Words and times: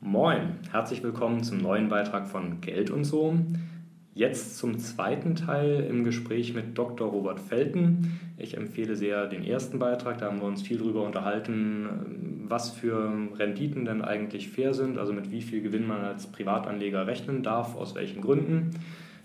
Moin, 0.00 0.58
herzlich 0.70 1.02
willkommen 1.02 1.42
zum 1.42 1.58
neuen 1.58 1.88
Beitrag 1.88 2.28
von 2.28 2.60
Geld 2.60 2.90
und 2.90 3.04
so. 3.04 3.34
Jetzt 4.12 4.58
zum 4.58 4.78
zweiten 4.78 5.34
Teil 5.34 5.86
im 5.88 6.04
Gespräch 6.04 6.52
mit 6.52 6.76
Dr. 6.76 7.08
Robert 7.08 7.40
Felten. 7.40 8.20
Ich 8.36 8.58
empfehle 8.58 8.96
sehr 8.96 9.28
den 9.28 9.44
ersten 9.44 9.78
Beitrag, 9.78 10.18
da 10.18 10.26
haben 10.26 10.40
wir 10.40 10.46
uns 10.46 10.60
viel 10.60 10.76
darüber 10.76 11.04
unterhalten, 11.04 12.44
was 12.48 12.68
für 12.70 13.10
Renditen 13.38 13.86
denn 13.86 14.02
eigentlich 14.02 14.50
fair 14.50 14.74
sind, 14.74 14.98
also 14.98 15.14
mit 15.14 15.30
wie 15.30 15.40
viel 15.40 15.62
Gewinn 15.62 15.86
man 15.86 16.02
als 16.02 16.26
Privatanleger 16.26 17.06
rechnen 17.06 17.42
darf, 17.42 17.76
aus 17.76 17.94
welchen 17.94 18.20
Gründen. 18.20 18.72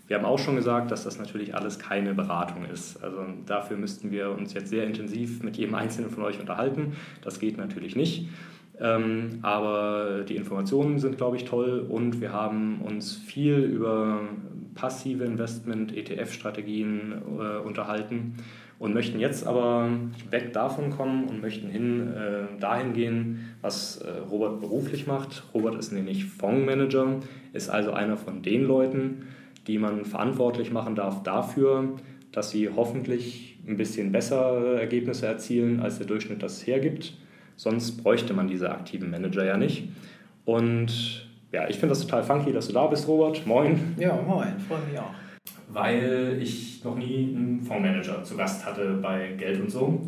Wir 0.08 0.16
haben 0.16 0.24
auch 0.24 0.38
schon 0.38 0.56
gesagt, 0.56 0.90
dass 0.90 1.04
das 1.04 1.18
natürlich 1.18 1.54
alles 1.54 1.78
keine 1.78 2.14
Beratung 2.14 2.64
ist. 2.64 3.02
Also 3.04 3.18
dafür 3.46 3.76
müssten 3.76 4.10
wir 4.10 4.30
uns 4.30 4.54
jetzt 4.54 4.70
sehr 4.70 4.84
intensiv 4.84 5.42
mit 5.42 5.56
jedem 5.56 5.74
Einzelnen 5.74 6.10
von 6.10 6.24
euch 6.24 6.40
unterhalten. 6.40 6.96
Das 7.22 7.38
geht 7.38 7.58
natürlich 7.58 7.94
nicht. 7.94 8.28
Ähm, 8.80 9.38
aber 9.42 10.24
die 10.28 10.36
Informationen 10.36 10.98
sind, 10.98 11.18
glaube 11.18 11.36
ich, 11.36 11.44
toll 11.44 11.84
und 11.88 12.20
wir 12.20 12.32
haben 12.32 12.80
uns 12.80 13.16
viel 13.16 13.56
über 13.56 14.20
passive 14.74 15.24
Investment, 15.24 15.94
ETF-Strategien 15.94 17.12
äh, 17.38 17.58
unterhalten 17.58 18.36
und 18.78 18.94
möchten 18.94 19.18
jetzt 19.18 19.46
aber 19.46 19.90
weg 20.30 20.52
davon 20.52 20.90
kommen 20.90 21.28
und 21.28 21.42
möchten 21.42 21.68
hin 21.68 22.12
äh, 22.14 22.60
dahin 22.60 22.92
gehen, 22.92 23.56
was 23.60 23.98
äh, 23.98 24.10
Robert 24.30 24.60
beruflich 24.60 25.06
macht. 25.08 25.42
Robert 25.52 25.74
ist 25.74 25.92
nämlich 25.92 26.26
Fondsmanager, 26.26 27.16
ist 27.52 27.68
also 27.70 27.92
einer 27.92 28.16
von 28.16 28.42
den 28.42 28.64
Leuten, 28.64 29.26
die 29.68 29.78
man 29.78 30.04
verantwortlich 30.04 30.72
machen 30.72 30.96
darf 30.96 31.22
dafür, 31.22 31.90
dass 32.32 32.50
sie 32.50 32.68
hoffentlich 32.74 33.58
ein 33.66 33.76
bisschen 33.76 34.10
bessere 34.10 34.80
Ergebnisse 34.80 35.26
erzielen, 35.26 35.80
als 35.80 35.98
der 35.98 36.06
Durchschnitt 36.06 36.42
das 36.42 36.66
hergibt. 36.66 37.14
Sonst 37.56 38.02
bräuchte 38.02 38.34
man 38.34 38.48
diese 38.48 38.70
aktiven 38.70 39.10
Manager 39.10 39.44
ja 39.44 39.56
nicht. 39.56 39.88
Und 40.44 41.28
ja, 41.52 41.68
ich 41.68 41.76
finde 41.76 41.90
das 41.90 42.00
total 42.00 42.22
funky, 42.22 42.52
dass 42.52 42.68
du 42.68 42.72
da 42.72 42.86
bist, 42.86 43.06
Robert. 43.06 43.46
Moin. 43.46 43.94
Ja, 43.98 44.18
moin, 44.26 44.58
freue 44.66 44.80
mich 44.88 44.98
auch. 44.98 45.10
Weil 45.70 46.38
ich 46.40 46.82
noch 46.82 46.96
nie 46.96 47.34
einen 47.34 47.60
Fondsmanager 47.62 48.22
zu 48.24 48.36
Gast 48.36 48.64
hatte 48.64 48.98
bei 49.02 49.32
Geld 49.36 49.60
und 49.60 49.70
so. 49.70 50.00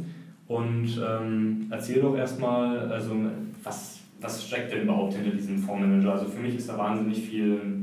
Und 0.46 1.00
ähm, 1.06 1.66
erzähl 1.70 2.00
doch 2.00 2.16
erstmal, 2.16 2.90
also 2.90 3.14
was, 3.62 4.00
was 4.20 4.46
steckt 4.46 4.72
denn 4.72 4.82
überhaupt 4.82 5.14
hinter 5.14 5.30
diesem 5.30 5.58
Fondsmanager? 5.58 6.12
Also 6.12 6.26
für 6.26 6.40
mich 6.40 6.56
ist 6.56 6.68
da 6.68 6.78
wahnsinnig 6.78 7.20
viel 7.20 7.79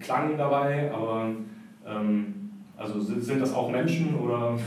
Klang 0.00 0.36
dabei, 0.36 0.90
aber 0.92 1.30
ähm, 1.86 2.34
also 2.76 3.00
sind, 3.00 3.22
sind 3.22 3.40
das 3.40 3.52
auch 3.52 3.70
Menschen 3.70 4.14
oder? 4.14 4.58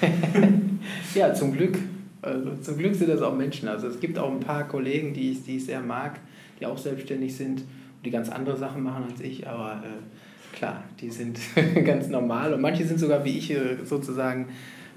ja, 1.14 1.34
zum 1.34 1.52
Glück. 1.52 1.78
Also 2.22 2.54
zum 2.56 2.78
Glück 2.78 2.94
sind 2.94 3.10
das 3.10 3.22
auch 3.22 3.34
Menschen. 3.34 3.68
Also 3.68 3.88
es 3.88 4.00
gibt 4.00 4.18
auch 4.18 4.30
ein 4.30 4.40
paar 4.40 4.66
Kollegen, 4.68 5.12
die 5.12 5.32
ich, 5.32 5.44
die 5.44 5.56
ich 5.56 5.66
sehr 5.66 5.80
mag, 5.80 6.20
die 6.60 6.66
auch 6.66 6.78
selbstständig 6.78 7.36
sind 7.36 7.60
und 7.60 8.04
die 8.04 8.10
ganz 8.10 8.28
andere 8.28 8.56
Sachen 8.56 8.82
machen 8.82 9.04
als 9.10 9.20
ich, 9.20 9.46
aber 9.48 9.82
äh, 9.84 10.56
klar, 10.56 10.84
die 11.00 11.10
sind 11.10 11.38
ganz 11.84 12.08
normal 12.08 12.54
und 12.54 12.60
manche 12.60 12.84
sind 12.84 12.98
sogar 12.98 13.24
wie 13.24 13.38
ich 13.38 13.50
äh, 13.50 13.84
sozusagen, 13.84 14.48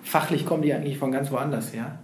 fachlich 0.01 0.45
kommen 0.45 0.63
die 0.63 0.73
eigentlich 0.73 0.97
von 0.97 1.11
ganz 1.11 1.31
woanders 1.31 1.73
her. 1.73 1.99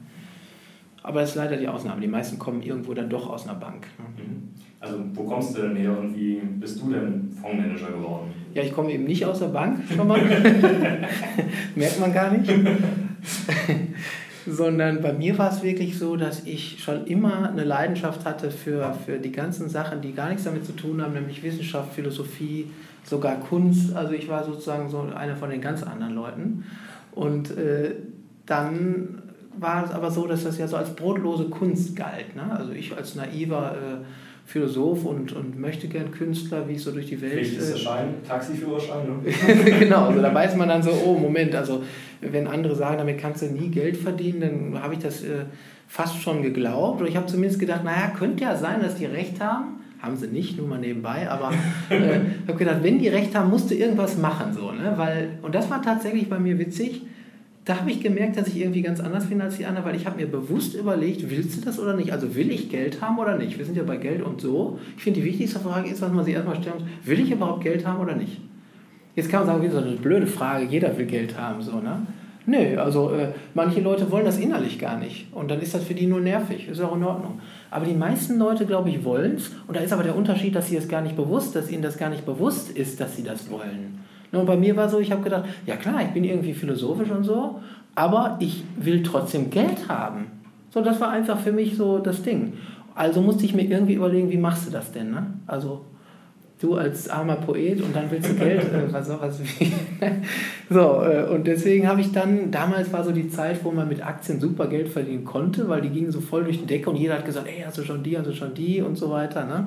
Aber 1.03 1.21
das 1.21 1.29
ist 1.29 1.35
leider 1.35 1.57
die 1.57 1.67
Ausnahme. 1.67 2.01
Die 2.01 2.07
meisten 2.07 2.39
kommen 2.39 2.63
irgendwo 2.63 2.95
dann 2.95 3.11
doch 3.11 3.29
aus 3.29 3.47
einer 3.47 3.59
Bank. 3.59 3.85
Ne? 3.99 4.23
Mhm. 4.23 4.54
Also 4.85 4.99
wo 5.15 5.23
kommst 5.23 5.57
du 5.57 5.63
denn 5.63 5.75
her 5.75 5.97
und 5.97 6.15
wie 6.15 6.35
bist 6.59 6.79
du 6.79 6.91
denn 6.91 7.31
Fondsmanager 7.41 7.87
geworden? 7.87 8.31
Ja, 8.53 8.61
ich 8.61 8.71
komme 8.71 8.91
eben 8.91 9.05
nicht 9.05 9.25
aus 9.25 9.39
der 9.39 9.47
Bank, 9.47 9.79
schon 9.95 10.07
mal. 10.07 10.19
Merkt 11.75 11.99
man 11.99 12.13
gar 12.13 12.31
nicht. 12.31 12.51
sondern 14.45 15.01
bei 15.01 15.11
mir 15.11 15.35
war 15.39 15.51
es 15.51 15.63
wirklich 15.63 15.97
so, 15.97 16.15
dass 16.15 16.45
ich 16.45 16.83
schon 16.83 17.07
immer 17.07 17.49
eine 17.49 17.63
Leidenschaft 17.63 18.25
hatte 18.25 18.51
für, 18.51 18.93
für 19.05 19.17
die 19.17 19.31
ganzen 19.31 19.69
Sachen, 19.69 20.01
die 20.01 20.13
gar 20.13 20.29
nichts 20.29 20.43
damit 20.43 20.65
zu 20.65 20.73
tun 20.73 21.01
haben, 21.01 21.13
nämlich 21.13 21.41
Wissenschaft, 21.41 21.93
Philosophie, 21.93 22.69
sogar 23.03 23.39
Kunst. 23.39 23.95
Also 23.95 24.13
ich 24.13 24.29
war 24.29 24.43
sozusagen 24.43 24.89
so 24.89 25.01
einer 25.01 25.35
von 25.35 25.49
den 25.49 25.61
ganz 25.61 25.81
anderen 25.81 26.13
Leuten. 26.13 26.65
Und 27.11 27.57
äh, 27.57 27.95
dann 28.45 29.23
war 29.57 29.83
es 29.83 29.91
aber 29.91 30.11
so, 30.11 30.27
dass 30.27 30.43
das 30.43 30.59
ja 30.59 30.67
so 30.67 30.77
als 30.77 30.95
brotlose 30.95 31.45
Kunst 31.45 31.95
galt. 31.95 32.35
Ne? 32.35 32.55
Also 32.55 32.71
ich 32.71 32.95
als 32.95 33.15
naiver 33.15 33.73
äh, 33.73 34.05
Philosoph 34.45 35.05
und, 35.05 35.33
und 35.33 35.59
möchte 35.59 35.87
gern 35.87 36.11
Künstler, 36.11 36.67
wie 36.67 36.73
ich 36.73 36.83
so 36.83 36.91
durch 36.91 37.07
die 37.07 37.19
Welt. 37.19 37.33
Pflichtigster 37.33 37.75
äh, 37.75 37.79
Schein, 37.79 38.07
Taxiführerschein, 38.27 39.07
ne? 39.07 39.31
genau, 39.79 40.05
also 40.05 40.21
da 40.21 40.33
weiß 40.33 40.55
man 40.55 40.69
dann 40.69 40.83
so, 40.83 40.91
oh 41.05 41.17
Moment, 41.17 41.55
also 41.55 41.83
wenn 42.21 42.47
andere 42.47 42.75
sagen, 42.75 42.99
damit 42.99 43.17
kannst 43.17 43.41
du 43.41 43.47
nie 43.47 43.69
Geld 43.69 43.97
verdienen, 43.97 44.73
dann 44.73 44.83
habe 44.83 44.93
ich 44.93 44.99
das 44.99 45.23
äh, 45.23 45.45
fast 45.87 46.21
schon 46.21 46.43
geglaubt. 46.43 47.01
Oder 47.01 47.09
ich 47.09 47.15
habe 47.15 47.25
zumindest 47.25 47.59
gedacht, 47.59 47.83
naja, 47.83 48.11
könnte 48.17 48.43
ja 48.43 48.55
sein, 48.55 48.81
dass 48.81 48.95
die 48.95 49.05
recht 49.05 49.41
haben. 49.41 49.79
Haben 49.99 50.17
sie 50.17 50.27
nicht, 50.27 50.57
nur 50.57 50.67
mal 50.67 50.77
nebenbei, 50.77 51.27
aber 51.27 51.51
äh, 51.89 52.17
ich 52.17 52.47
habe 52.47 52.59
gedacht, 52.59 52.83
wenn 52.83 52.99
die 52.99 53.07
recht 53.07 53.33
haben, 53.33 53.49
musst 53.49 53.71
du 53.71 53.75
irgendwas 53.75 54.17
machen. 54.17 54.53
So, 54.53 54.71
ne? 54.71 54.93
Weil, 54.95 55.39
und 55.41 55.55
das 55.55 55.69
war 55.71 55.81
tatsächlich 55.81 56.29
bei 56.29 56.37
mir 56.37 56.59
witzig 56.59 57.01
da 57.65 57.79
habe 57.79 57.89
ich 57.89 57.99
gemerkt, 57.99 58.37
dass 58.37 58.47
ich 58.47 58.61
irgendwie 58.61 58.83
ganz 58.83 58.99
anders 58.99 59.25
bin 59.25 59.41
als 59.41 59.57
die 59.57 59.65
anderen, 59.65 59.87
weil 59.87 59.95
ich 59.95 60.05
habe 60.05 60.17
mir 60.17 60.27
bewusst 60.27 60.75
überlegt, 60.75 61.27
willst 61.31 61.57
du 61.57 61.65
das 61.65 61.79
oder 61.79 61.95
nicht? 61.95 62.11
Also 62.13 62.35
will 62.35 62.51
ich 62.51 62.69
Geld 62.69 63.01
haben 63.01 63.17
oder 63.17 63.37
nicht? 63.37 63.57
Wir 63.57 63.65
sind 63.65 63.75
ja 63.75 63.81
bei 63.81 63.97
Geld 63.97 64.21
und 64.21 64.39
so. 64.39 64.79
Ich 64.95 65.03
finde, 65.03 65.19
die 65.19 65.25
wichtigste 65.25 65.59
Frage 65.59 65.89
ist, 65.89 65.99
was 65.99 66.11
man 66.11 66.23
sich 66.23 66.35
erstmal 66.35 66.57
stellen 66.57 66.75
muss, 66.79 66.87
will 67.03 67.19
ich 67.19 67.31
überhaupt 67.31 67.63
Geld 67.63 67.85
haben 67.85 67.99
oder 67.99 68.15
nicht? 68.15 68.39
Jetzt 69.15 69.29
kann 69.29 69.39
man 69.39 69.47
sagen, 69.47 69.63
wie 69.63 69.69
so 69.69 69.79
eine 69.79 69.95
blöde 69.95 70.27
Frage, 70.27 70.65
jeder 70.65 70.95
will 70.95 71.07
Geld 71.07 71.39
haben, 71.39 71.61
so, 71.61 71.79
ne? 71.79 72.05
Nö, 72.47 72.77
also 72.77 73.09
äh, 73.11 73.29
manche 73.55 73.81
Leute 73.81 74.11
wollen 74.11 74.25
das 74.25 74.37
innerlich 74.37 74.77
gar 74.77 74.99
nicht 74.99 75.33
und 75.33 75.49
dann 75.49 75.59
ist 75.61 75.73
das 75.73 75.83
für 75.83 75.95
die 75.95 76.05
nur 76.05 76.19
nervig, 76.19 76.67
ist 76.67 76.79
auch 76.79 76.95
in 76.95 77.03
Ordnung. 77.03 77.39
Aber 77.71 77.85
die 77.85 77.95
meisten 77.95 78.37
Leute, 78.37 78.67
glaube 78.67 78.89
ich, 78.91 79.03
wollen 79.03 79.37
es 79.37 79.49
und 79.65 79.75
da 79.75 79.81
ist 79.81 79.91
aber 79.91 80.03
der 80.03 80.15
Unterschied, 80.15 80.53
dass 80.53 80.67
sie 80.67 80.77
es 80.77 80.87
gar 80.87 81.01
nicht 81.01 81.15
bewusst, 81.15 81.55
dass 81.55 81.71
ihnen 81.71 81.81
das 81.81 81.97
gar 81.97 82.09
nicht 82.09 82.23
bewusst 82.23 82.69
ist, 82.69 82.99
dass 82.99 83.15
sie 83.15 83.23
das 83.23 83.49
wollen. 83.49 83.99
Und 84.31 84.45
bei 84.45 84.57
mir 84.57 84.75
war 84.75 84.89
so, 84.89 84.99
ich 84.99 85.11
habe 85.11 85.21
gedacht, 85.21 85.45
ja 85.65 85.75
klar, 85.75 86.01
ich 86.01 86.09
bin 86.09 86.23
irgendwie 86.23 86.53
philosophisch 86.53 87.09
und 87.09 87.23
so, 87.23 87.61
aber 87.95 88.37
ich 88.39 88.63
will 88.77 89.01
trotzdem 89.03 89.49
Geld 89.49 89.87
haben. 89.87 90.27
So, 90.71 90.81
das 90.81 90.99
war 90.99 91.09
einfach 91.09 91.39
für 91.39 91.53
mich 91.53 91.77
so 91.77 91.99
das 91.99 92.21
Ding. 92.21 92.53
Also 92.95 93.21
musste 93.21 93.45
ich 93.45 93.53
mir 93.53 93.63
irgendwie 93.63 93.93
überlegen, 93.93 94.29
wie 94.29 94.37
machst 94.37 94.67
du 94.67 94.71
das 94.71 94.91
denn? 94.91 95.11
Ne? 95.11 95.25
Also 95.47 95.85
du 96.59 96.75
als 96.75 97.09
armer 97.09 97.35
Poet 97.35 97.81
und 97.81 97.95
dann 97.95 98.09
willst 98.09 98.29
du 98.29 98.35
Geld, 98.35 98.61
äh, 98.61 98.83
was 98.91 99.09
was 99.09 99.39
wie. 99.41 99.71
so, 100.69 101.01
äh, 101.03 101.27
und 101.29 101.45
deswegen 101.47 101.87
habe 101.87 102.01
ich 102.01 102.11
dann, 102.11 102.51
damals 102.51 102.91
war 102.93 103.03
so 103.03 103.11
die 103.11 103.29
Zeit, 103.29 103.63
wo 103.63 103.71
man 103.71 103.87
mit 103.87 104.05
Aktien 104.05 104.39
super 104.39 104.67
Geld 104.67 104.89
verdienen 104.89 105.25
konnte, 105.25 105.67
weil 105.67 105.81
die 105.81 105.89
gingen 105.89 106.11
so 106.11 106.21
voll 106.21 106.45
durch 106.45 106.59
die 106.59 106.65
Decke 106.65 106.89
und 106.89 106.95
jeder 106.95 107.15
hat 107.15 107.25
gesagt, 107.25 107.47
ey, 107.47 107.63
hast 107.65 107.77
du 107.77 107.83
schon 107.83 108.03
die, 108.03 108.17
hast 108.17 108.27
du 108.27 108.33
schon 108.33 108.53
die 108.53 108.81
und 108.81 108.97
so 108.97 109.09
weiter. 109.11 109.45
Ne? 109.45 109.65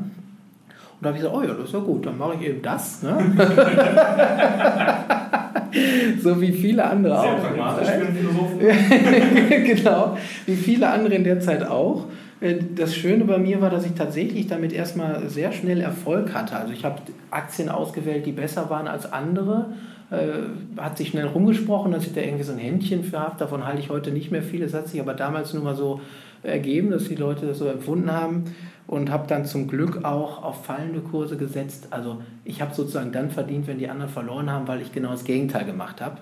Und 1.00 1.04
da 1.04 1.10
habe 1.10 1.18
ich 1.18 1.22
gesagt, 1.22 1.38
oh 1.38 1.42
ja, 1.46 1.54
das 1.54 1.66
ist 1.66 1.74
ja 1.74 1.78
gut, 1.78 2.06
dann 2.06 2.18
mache 2.18 2.34
ich 2.40 2.48
eben 2.48 2.60
das. 2.60 3.04
Ne? 3.04 3.16
so 6.20 6.40
wie 6.40 6.50
viele 6.50 6.84
andere 6.84 7.20
Sehr 7.20 7.32
auch. 7.32 7.40
pragmatisch 7.40 7.88
für 7.88 7.94
einen 7.94 8.16
Philosophen. 8.16 8.58
genau, 9.76 10.16
wie 10.46 10.56
viele 10.56 10.90
andere 10.90 11.14
in 11.14 11.22
der 11.22 11.38
Zeit 11.38 11.64
auch. 11.64 12.06
Äh, 12.40 12.56
das 12.74 12.96
Schöne 12.96 13.24
bei 13.26 13.38
mir 13.38 13.60
war, 13.60 13.70
dass 13.70 13.86
ich 13.86 13.92
tatsächlich 13.92 14.48
damit 14.48 14.72
erstmal 14.72 15.28
sehr 15.28 15.52
schnell 15.52 15.80
Erfolg 15.80 16.34
hatte. 16.34 16.56
Also 16.56 16.72
ich 16.72 16.84
habe 16.84 17.00
Aktien 17.30 17.68
ausgewählt, 17.68 18.26
die 18.26 18.32
besser 18.32 18.68
waren 18.68 18.88
als 18.88 19.12
andere. 19.12 19.66
Äh, 20.10 20.80
hat 20.80 20.98
sich 20.98 21.10
schnell 21.10 21.26
rumgesprochen, 21.26 21.92
dass 21.92 22.06
ich 22.06 22.12
da 22.12 22.22
irgendwie 22.22 22.42
so 22.42 22.50
ein 22.50 22.58
Händchen 22.58 23.04
für 23.04 23.20
habe. 23.20 23.36
Davon 23.38 23.64
halte 23.64 23.78
ich 23.78 23.90
heute 23.90 24.10
nicht 24.10 24.32
mehr 24.32 24.42
viel. 24.42 24.64
Es 24.64 24.74
hat 24.74 24.88
sich 24.88 25.00
aber 25.00 25.14
damals 25.14 25.54
nur 25.54 25.62
mal 25.62 25.76
so 25.76 26.00
ergeben, 26.42 26.90
dass 26.90 27.08
die 27.08 27.14
Leute 27.14 27.46
das 27.46 27.58
so 27.58 27.66
empfunden 27.66 28.10
haben 28.10 28.46
und 28.88 29.10
habe 29.10 29.28
dann 29.28 29.44
zum 29.44 29.68
Glück 29.68 30.04
auch 30.04 30.42
auf 30.42 30.64
fallende 30.64 31.00
Kurse 31.00 31.36
gesetzt. 31.36 31.88
Also 31.90 32.22
ich 32.44 32.60
habe 32.60 32.74
sozusagen 32.74 33.12
dann 33.12 33.30
verdient, 33.30 33.66
wenn 33.68 33.78
die 33.78 33.88
anderen 33.88 34.10
verloren 34.10 34.50
haben, 34.50 34.66
weil 34.66 34.80
ich 34.80 34.92
genau 34.92 35.10
das 35.10 35.24
Gegenteil 35.24 35.66
gemacht 35.66 36.00
habe, 36.00 36.16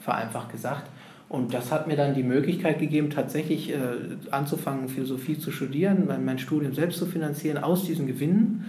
vereinfacht 0.00 0.50
gesagt. 0.52 0.88
Und 1.28 1.52
das 1.52 1.72
hat 1.72 1.88
mir 1.88 1.96
dann 1.96 2.14
die 2.14 2.22
Möglichkeit 2.22 2.78
gegeben, 2.78 3.10
tatsächlich 3.10 3.72
äh, 3.72 3.76
anzufangen, 4.30 4.88
Philosophie 4.88 5.38
zu 5.38 5.50
studieren, 5.50 6.04
mein, 6.06 6.24
mein 6.24 6.38
Studium 6.38 6.72
selbst 6.72 6.98
zu 6.98 7.06
finanzieren 7.06 7.58
aus 7.58 7.84
diesen 7.84 8.06
Gewinnen 8.06 8.66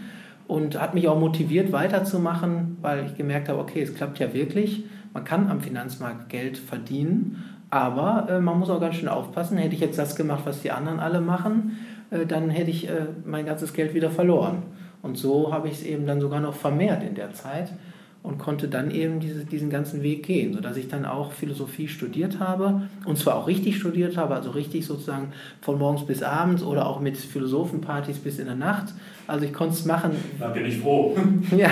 und 0.48 0.81
hat 0.81 0.95
mich 0.95 1.07
auch 1.07 1.19
motiviert, 1.19 1.71
weiterzumachen, 1.71 2.77
weil 2.81 3.06
ich 3.06 3.15
gemerkt 3.15 3.48
habe, 3.48 3.59
okay, 3.59 3.81
es 3.81 3.94
klappt 3.94 4.18
ja 4.18 4.33
wirklich. 4.33 4.86
Man 5.13 5.24
kann 5.24 5.51
am 5.51 5.62
Finanzmarkt 5.62 6.30
Geld 6.30 6.57
verdienen, 6.57 7.44
aber 7.69 8.27
äh, 8.27 8.39
man 8.39 8.57
muss 8.57 8.71
auch 8.71 8.80
ganz 8.80 8.95
schön 8.95 9.07
aufpassen. 9.07 9.59
Hätte 9.59 9.75
ich 9.75 9.81
jetzt 9.81 10.00
das 10.00 10.15
gemacht, 10.15 10.41
was 10.45 10.63
die 10.63 10.71
anderen 10.71 11.00
alle 11.00 11.21
machen, 11.21 11.77
dann 12.25 12.50
hätte 12.50 12.71
ich 12.71 12.88
äh, 12.88 13.07
mein 13.25 13.45
ganzes 13.45 13.73
Geld 13.73 13.94
wieder 13.94 14.09
verloren. 14.09 14.63
Und 15.01 15.17
so 15.17 15.51
habe 15.51 15.67
ich 15.67 15.75
es 15.75 15.83
eben 15.83 16.07
dann 16.07 16.21
sogar 16.21 16.39
noch 16.39 16.56
vermehrt 16.56 17.03
in 17.03 17.15
der 17.15 17.33
Zeit 17.33 17.71
und 18.25 18.39
konnte 18.39 18.67
dann 18.67 18.89
eben 18.89 19.19
diese, 19.19 19.45
diesen 19.45 19.69
ganzen 19.69 20.01
Weg 20.01 20.25
gehen, 20.25 20.53
sodass 20.53 20.77
ich 20.77 20.88
dann 20.88 21.06
auch 21.06 21.31
Philosophie 21.31 21.88
studiert 21.88 22.39
habe 22.39 22.89
und 23.06 23.17
zwar 23.17 23.35
auch 23.35 23.47
richtig 23.47 23.77
studiert 23.77 24.17
habe, 24.17 24.33
also 24.33 24.50
richtig 24.50 24.85
sozusagen 24.85 25.31
von 25.62 25.77
morgens 25.77 26.06
bis 26.07 26.23
abends 26.23 26.63
oder 26.63 26.88
auch 26.88 27.00
mit 27.00 27.17
Philosophenpartys 27.17 28.17
bis 28.17 28.39
in 28.39 28.45
der 28.45 28.56
Nacht, 28.56 28.94
Also 29.27 29.45
ich 29.45 29.54
konnte 29.54 29.74
es 29.74 29.86
machen. 29.86 30.12
Da 30.39 30.50
bin 30.50 30.66
ich 30.66 30.77
froh. 30.77 31.18
ja, 31.57 31.69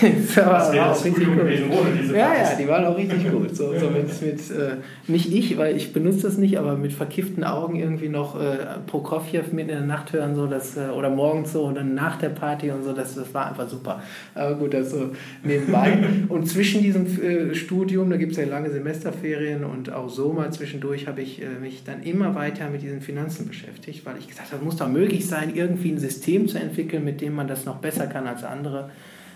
das 0.00 0.36
war, 0.38 0.74
war 0.74 0.92
auch 0.92 1.04
richtig 1.04 1.26
gut. 1.26 1.36
Gewesen, 1.36 1.70
ja, 2.14 2.34
ja, 2.34 2.54
die 2.58 2.66
waren 2.66 2.86
auch 2.86 2.96
richtig 2.96 3.30
gut. 3.30 3.54
So, 3.54 3.78
so 3.78 3.90
mit, 3.90 4.22
mit 4.22 4.50
äh, 4.50 4.76
nicht 5.06 5.30
ich, 5.30 5.58
weil 5.58 5.76
ich 5.76 5.92
benutze 5.92 6.22
das 6.22 6.38
nicht, 6.38 6.58
aber 6.58 6.76
mit 6.76 6.94
verkifften 6.94 7.44
Augen 7.44 7.76
irgendwie 7.76 8.08
noch 8.08 8.40
äh, 8.40 8.78
Prokofjew 8.86 9.42
mitten 9.52 9.68
in 9.68 9.76
der 9.76 9.80
Nacht 9.82 10.14
hören, 10.14 10.34
so 10.34 10.46
dass, 10.46 10.76
äh, 10.78 10.88
oder 10.88 11.10
morgens 11.10 11.52
so 11.52 11.64
und 11.64 11.74
dann 11.74 11.94
nach 11.94 12.16
der 12.16 12.30
Party 12.30 12.70
und 12.70 12.82
so, 12.82 12.94
das, 12.94 13.14
das 13.14 13.34
war 13.34 13.48
einfach 13.48 13.68
super. 13.68 14.02
Aber 14.34 14.54
gut, 14.54 14.72
das 14.72 14.90
so 14.90 15.10
nebenbei. 15.44 15.98
und 16.30 16.48
zwischen 16.48 16.82
diesem 16.82 17.06
äh, 17.22 17.54
Studium, 17.54 18.08
da 18.08 18.16
gibt 18.16 18.32
es 18.32 18.38
ja 18.38 18.46
lange 18.46 18.70
Semesterferien 18.70 19.64
und 19.64 19.92
auch 19.92 20.08
so 20.08 20.32
mal 20.32 20.50
zwischendurch 20.50 21.06
habe 21.06 21.20
ich 21.20 21.42
äh, 21.42 21.60
mich 21.60 21.84
dann 21.84 22.02
immer 22.02 22.34
weiter 22.34 22.70
mit 22.70 22.80
diesen 22.80 23.02
Finanzen 23.02 23.46
beschäftigt, 23.46 24.06
weil 24.06 24.14
ich 24.18 24.28
gesagt 24.28 24.52
habe, 24.52 24.64
muss 24.64 24.76
doch 24.76 24.88
möglich 24.88 25.26
sein, 25.26 25.52
irgendwie 25.54 25.90
ein 25.90 25.98
System 25.98 26.48
zu 26.48 26.58
entwickeln 26.58 26.85
entwickeln, 26.86 27.04
mit 27.04 27.20
dem 27.20 27.34
man 27.34 27.48
das 27.48 27.64
noch 27.64 27.76
besser 27.76 28.06
kann 28.06 28.26
als 28.26 28.44
andere, 28.44 28.90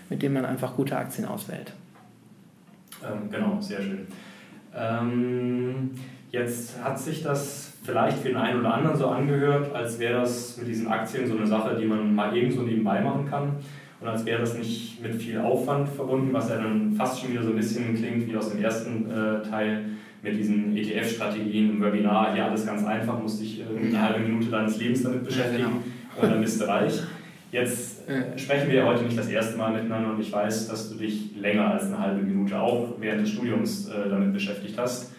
mit 0.09 0.21
dem 0.21 0.33
man 0.33 0.45
einfach 0.45 0.75
gute 0.75 0.95
Aktien 0.97 1.27
auswählt. 1.27 1.73
Ähm, 3.03 3.29
genau, 3.29 3.59
sehr 3.59 3.81
schön. 3.81 4.07
Ähm, 4.75 5.91
jetzt 6.31 6.81
hat 6.83 6.99
sich 6.99 7.23
das 7.23 7.73
vielleicht 7.83 8.19
für 8.19 8.29
den 8.29 8.37
einen 8.37 8.59
oder 8.59 8.73
anderen 8.73 8.97
so 8.97 9.07
angehört, 9.07 9.73
als 9.73 9.99
wäre 9.99 10.21
das 10.21 10.57
mit 10.57 10.67
diesen 10.67 10.87
Aktien 10.87 11.27
so 11.27 11.35
eine 11.35 11.47
Sache, 11.47 11.75
die 11.79 11.85
man 11.85 12.13
mal 12.13 12.35
eben 12.35 12.51
so 12.51 12.61
nebenbei 12.61 13.01
machen 13.01 13.27
kann. 13.29 13.55
Und 13.99 14.07
als 14.07 14.25
wäre 14.25 14.39
das 14.39 14.57
nicht 14.57 15.01
mit 15.01 15.15
viel 15.15 15.39
Aufwand 15.39 15.87
verbunden, 15.87 16.33
was 16.33 16.49
ja 16.49 16.55
dann 16.55 16.93
fast 16.93 17.19
schon 17.19 17.31
wieder 17.31 17.43
so 17.43 17.49
ein 17.49 17.55
bisschen 17.55 17.95
klingt 17.95 18.27
wie 18.27 18.35
aus 18.35 18.49
dem 18.49 18.63
ersten 18.63 19.09
äh, 19.11 19.47
Teil 19.47 19.85
mit 20.23 20.37
diesen 20.37 20.75
ETF-Strategien 20.75 21.71
im 21.71 21.81
Webinar. 21.81 22.33
Hier 22.33 22.45
alles 22.45 22.65
ganz 22.65 22.83
einfach, 22.83 23.19
musste 23.19 23.43
ich 23.43 23.61
äh, 23.61 23.63
eine 23.87 24.01
halbe 24.01 24.19
Minute 24.19 24.49
deines 24.49 24.77
Lebens 24.77 25.03
damit 25.03 25.23
beschäftigen 25.23 25.61
ja, 25.61 25.67
genau. 25.67 26.21
und 26.21 26.31
dann 26.31 26.41
bist 26.41 26.61
du 26.61 26.67
reich. 26.67 27.01
Jetzt 27.51 28.07
äh, 28.07 28.37
sprechen 28.37 28.69
wir 28.69 28.75
ja 28.75 28.85
heute 28.85 29.03
nicht 29.03 29.17
das 29.17 29.27
erste 29.27 29.57
Mal 29.57 29.73
miteinander 29.73 30.11
und 30.11 30.21
ich 30.21 30.31
weiß, 30.31 30.69
dass 30.69 30.89
du 30.89 30.95
dich 30.95 31.35
länger 31.35 31.71
als 31.71 31.85
eine 31.85 31.99
halbe 31.99 32.21
Minute 32.21 32.57
auch 32.57 32.95
während 32.99 33.21
des 33.21 33.31
Studiums 33.31 33.89
äh, 33.89 34.09
damit 34.09 34.33
beschäftigt 34.33 34.77
hast. 34.77 35.11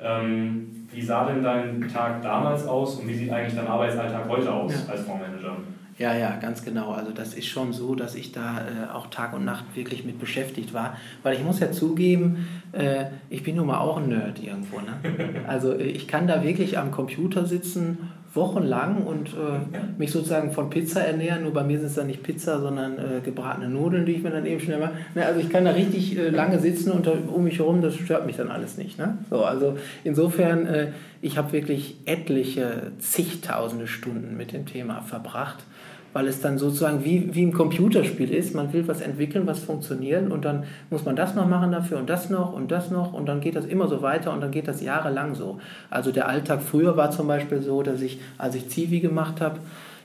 Ähm, 0.00 0.86
wie 0.92 1.02
sah 1.02 1.26
denn 1.26 1.42
dein 1.42 1.88
Tag 1.88 2.22
damals 2.22 2.66
aus 2.66 2.96
und 2.96 3.08
wie 3.08 3.14
sieht 3.14 3.30
eigentlich 3.30 3.54
dein 3.54 3.66
Arbeitsalltag 3.66 4.28
heute 4.28 4.52
aus 4.52 4.72
ja. 4.72 4.92
als 4.92 5.02
Fondsmanager? 5.02 5.56
Ja, 5.98 6.14
ja, 6.14 6.36
ganz 6.36 6.64
genau. 6.64 6.92
Also 6.92 7.10
das 7.12 7.34
ist 7.34 7.46
schon 7.46 7.74
so, 7.74 7.94
dass 7.94 8.14
ich 8.14 8.32
da 8.32 8.60
äh, 8.60 8.94
auch 8.94 9.08
Tag 9.08 9.34
und 9.34 9.44
Nacht 9.44 9.64
wirklich 9.74 10.04
mit 10.04 10.18
beschäftigt 10.18 10.72
war. 10.72 10.96
Weil 11.22 11.36
ich 11.36 11.44
muss 11.44 11.60
ja 11.60 11.72
zugeben, 11.72 12.48
äh, 12.72 13.06
ich 13.28 13.42
bin 13.42 13.56
nun 13.56 13.66
mal 13.66 13.78
auch 13.78 13.98
ein 13.98 14.08
Nerd 14.08 14.42
irgendwo. 14.42 14.78
Ne? 14.80 15.42
Also 15.46 15.74
äh, 15.74 15.82
ich 15.82 16.08
kann 16.08 16.26
da 16.26 16.42
wirklich 16.42 16.78
am 16.78 16.90
Computer 16.90 17.44
sitzen, 17.44 17.98
wochenlang 18.32 19.02
und 19.02 19.28
äh, 19.30 19.78
mich 19.98 20.12
sozusagen 20.12 20.52
von 20.52 20.70
Pizza 20.70 21.00
ernähren. 21.00 21.42
Nur 21.42 21.52
bei 21.52 21.64
mir 21.64 21.78
sind 21.78 21.88
es 21.88 21.94
dann 21.94 22.06
nicht 22.06 22.22
Pizza, 22.22 22.60
sondern 22.60 22.98
äh, 22.98 23.20
gebratene 23.24 23.68
Nudeln, 23.68 24.06
die 24.06 24.12
ich 24.12 24.22
mir 24.22 24.30
dann 24.30 24.46
eben 24.46 24.60
schnell 24.60 24.78
mache. 24.78 24.92
Ne, 25.14 25.26
also 25.26 25.40
ich 25.40 25.50
kann 25.50 25.64
da 25.64 25.72
richtig 25.72 26.16
äh, 26.16 26.30
lange 26.30 26.60
sitzen 26.60 26.92
und 26.92 27.08
um 27.08 27.44
mich 27.44 27.58
herum, 27.58 27.82
das 27.82 27.96
stört 27.96 28.26
mich 28.26 28.36
dann 28.36 28.48
alles 28.48 28.76
nicht. 28.78 28.98
Ne? 28.98 29.18
So, 29.30 29.44
also 29.44 29.76
insofern, 30.04 30.92
ich 31.20 31.36
habe 31.36 31.52
wirklich 31.52 31.96
etliche, 32.06 32.92
zigtausende 32.98 33.86
Stunden 33.86 34.36
mit 34.36 34.52
dem 34.52 34.66
Thema 34.66 35.02
verbracht 35.02 35.64
weil 36.12 36.26
es 36.26 36.40
dann 36.40 36.58
sozusagen 36.58 37.04
wie, 37.04 37.34
wie 37.34 37.44
ein 37.46 37.52
Computerspiel 37.52 38.32
ist. 38.32 38.54
Man 38.54 38.72
will 38.72 38.86
was 38.88 39.00
entwickeln, 39.00 39.46
was 39.46 39.60
funktioniert 39.60 40.30
und 40.30 40.44
dann 40.44 40.64
muss 40.90 41.04
man 41.04 41.16
das 41.16 41.34
noch 41.34 41.48
machen 41.48 41.72
dafür 41.72 41.98
und 41.98 42.10
das 42.10 42.30
noch 42.30 42.52
und 42.52 42.70
das 42.70 42.90
noch 42.90 43.12
und 43.12 43.26
dann 43.26 43.40
geht 43.40 43.56
das 43.56 43.66
immer 43.66 43.88
so 43.88 44.02
weiter 44.02 44.32
und 44.32 44.40
dann 44.40 44.50
geht 44.50 44.68
das 44.68 44.82
jahrelang 44.82 45.34
so. 45.34 45.58
Also 45.88 46.12
der 46.12 46.28
Alltag 46.28 46.62
früher 46.62 46.96
war 46.96 47.10
zum 47.10 47.26
Beispiel 47.28 47.62
so, 47.62 47.82
dass 47.82 48.02
ich, 48.02 48.20
als 48.38 48.54
ich 48.54 48.68
Zivi 48.68 49.00
gemacht 49.00 49.40
habe, 49.40 49.58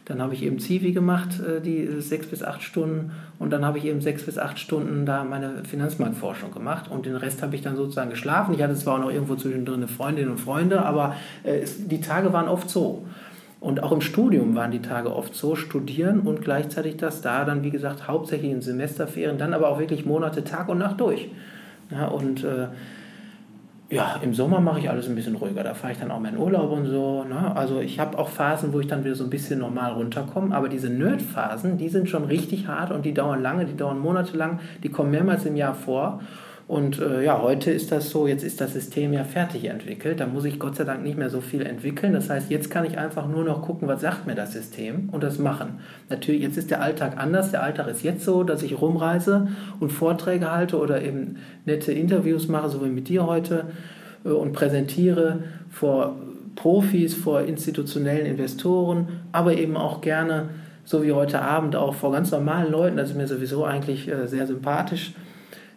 dann 0.06 0.22
habe 0.22 0.36
ich 0.36 0.44
eben 0.44 0.60
Zivi 0.60 0.92
gemacht, 0.92 1.40
äh, 1.40 1.60
die 1.62 2.00
sechs 2.00 2.28
bis 2.28 2.44
acht 2.44 2.62
Stunden 2.62 3.12
und 3.40 3.52
dann 3.52 3.66
habe 3.66 3.80
ich 3.80 3.86
eben 3.86 4.02
sechs 4.02 4.24
bis 4.24 4.38
acht 4.38 4.60
Stunden 4.60 5.06
da 5.06 5.24
meine 5.24 5.64
Finanzmarktforschung 5.64 6.54
gemacht 6.54 6.90
und 6.90 7.08
den 7.08 7.16
Rest 7.16 7.42
habe 7.42 7.56
ich 7.56 7.64
dann 7.64 7.76
sozusagen 7.76 8.12
geschlafen. 8.12 8.54
Ich 8.54 8.62
hatte 8.62 8.76
zwar 8.76 8.96
auch 8.96 9.02
noch 9.02 9.12
irgendwo 9.12 9.36
zwischendrin 9.36 9.76
eine 9.76 9.88
Freundin 9.88 10.30
und 10.30 10.40
Freunde, 10.40 10.86
aber 10.86 11.16
äh, 11.44 11.66
die 11.78 12.02
Tage 12.02 12.32
waren 12.34 12.48
oft 12.48 12.70
so. 12.70 13.06
Und 13.66 13.82
auch 13.82 13.92
im 13.92 14.02
Studium 14.02 14.54
waren 14.54 14.70
die 14.70 14.84
Tage 14.84 15.12
oft 15.12 15.34
so, 15.34 15.56
studieren 15.56 16.20
und 16.20 16.44
gleichzeitig 16.44 16.98
das 16.98 17.22
da 17.22 17.46
dann, 17.46 17.64
wie 17.64 17.72
gesagt, 17.72 18.08
hauptsächlich 18.08 18.52
in 18.52 18.62
Semesterferien, 18.62 19.40
dann 19.40 19.56
aber 19.56 19.70
auch 19.70 19.80
wirklich 19.80 20.06
Monate 20.06 20.44
Tag 20.44 20.70
und 20.70 20.78
Nacht 20.78 21.02
durch. 21.02 21.30
Ja, 21.90 22.06
und 22.06 22.44
äh, 22.44 22.68
ja, 23.90 24.20
im 24.22 24.36
Sommer 24.36 24.60
mache 24.60 24.82
ich 24.82 24.88
alles 24.92 25.10
ein 25.10 25.16
bisschen 25.16 25.36
ruhiger. 25.36 25.64
Da 25.64 25.74
fahre 25.74 25.94
ich 25.94 26.00
dann 26.00 26.12
auch 26.12 26.20
meinen 26.20 26.38
Urlaub 26.38 26.70
und 26.70 26.86
so. 26.86 27.24
Ne? 27.24 27.56
Also 27.56 27.80
ich 27.80 28.00
habe 28.00 28.20
auch 28.20 28.30
Phasen, 28.30 28.72
wo 28.72 28.80
ich 28.82 28.88
dann 28.88 29.04
wieder 29.04 29.16
so 29.16 29.24
ein 29.24 29.32
bisschen 29.32 29.62
normal 29.62 29.94
runterkomme. 29.94 30.56
Aber 30.56 30.70
diese 30.70 30.92
Nerd-Phasen, 30.92 31.80
die 31.80 31.90
sind 31.90 32.08
schon 32.08 32.26
richtig 32.26 32.68
hart 32.68 32.92
und 32.92 33.04
die 33.04 33.16
dauern 33.16 33.42
lange, 33.42 33.66
die 33.66 33.76
dauern 33.76 33.98
monatelang, 33.98 34.60
die 34.84 34.90
kommen 34.90 35.10
mehrmals 35.10 35.44
im 35.48 35.56
Jahr 35.56 35.74
vor. 35.74 36.22
Und 36.68 37.00
äh, 37.00 37.24
ja, 37.24 37.44
heute 37.44 37.70
ist 37.70 37.92
das 37.92 38.10
so, 38.10 38.26
jetzt 38.26 38.44
ist 38.44 38.60
das 38.60 38.74
System 38.74 39.14
ja 39.14 39.24
fertig 39.24 39.66
entwickelt. 39.66 40.20
Da 40.20 40.26
muss 40.26 40.46
ich 40.46 40.58
Gott 40.58 40.76
sei 40.76 40.84
Dank 40.84 41.04
nicht 41.04 41.16
mehr 41.16 41.30
so 41.30 41.40
viel 41.40 41.62
entwickeln. 41.62 42.14
Das 42.14 42.30
heißt, 42.30 42.50
jetzt 42.50 42.72
kann 42.72 42.86
ich 42.86 42.98
einfach 42.98 43.28
nur 43.28 43.44
noch 43.44 43.62
gucken, 43.62 43.88
was 43.88 44.02
sagt 44.02 44.26
mir 44.26 44.34
das 44.34 44.54
System 44.54 45.10
und 45.12 45.24
das 45.24 45.38
machen. 45.38 45.80
Natürlich, 46.10 46.42
jetzt 46.42 46.58
ist 46.58 46.72
der 46.72 46.82
Alltag 46.82 47.18
anders. 47.18 47.52
Der 47.52 47.62
Alltag 47.62 47.88
ist 47.88 48.04
jetzt 48.04 48.26
so, 48.26 48.44
dass 48.44 48.64
ich 48.64 48.82
rumreise 48.82 49.48
und 49.80 49.92
Vorträge 49.92 50.52
halte 50.52 50.80
oder 50.80 51.04
eben 51.04 51.38
nette 51.66 51.92
Interviews 51.92 52.48
mache, 52.48 52.70
so 52.70 52.84
wie 52.84 52.90
mit 52.90 53.10
dir 53.10 53.28
heute, 53.28 53.66
äh, 54.24 54.30
und 54.30 54.54
präsentiere 54.54 55.44
vor 55.70 56.16
Profis, 56.56 57.14
vor 57.14 57.42
institutionellen 57.42 58.26
Investoren, 58.26 59.20
aber 59.32 59.54
eben 59.54 59.78
auch 59.78 60.02
gerne, 60.02 60.50
so 60.84 61.04
wie 61.04 61.12
heute 61.12 61.42
Abend, 61.42 61.76
auch 61.76 61.94
vor 61.94 62.12
ganz 62.12 62.32
normalen 62.32 62.72
Leuten. 62.72 62.98
Das 62.98 63.12
ist 63.12 63.18
mir 63.18 63.28
sowieso 63.28 63.66
eigentlich 63.66 64.08
äh, 64.08 64.28
sehr 64.28 64.48
sympathisch 64.48 65.14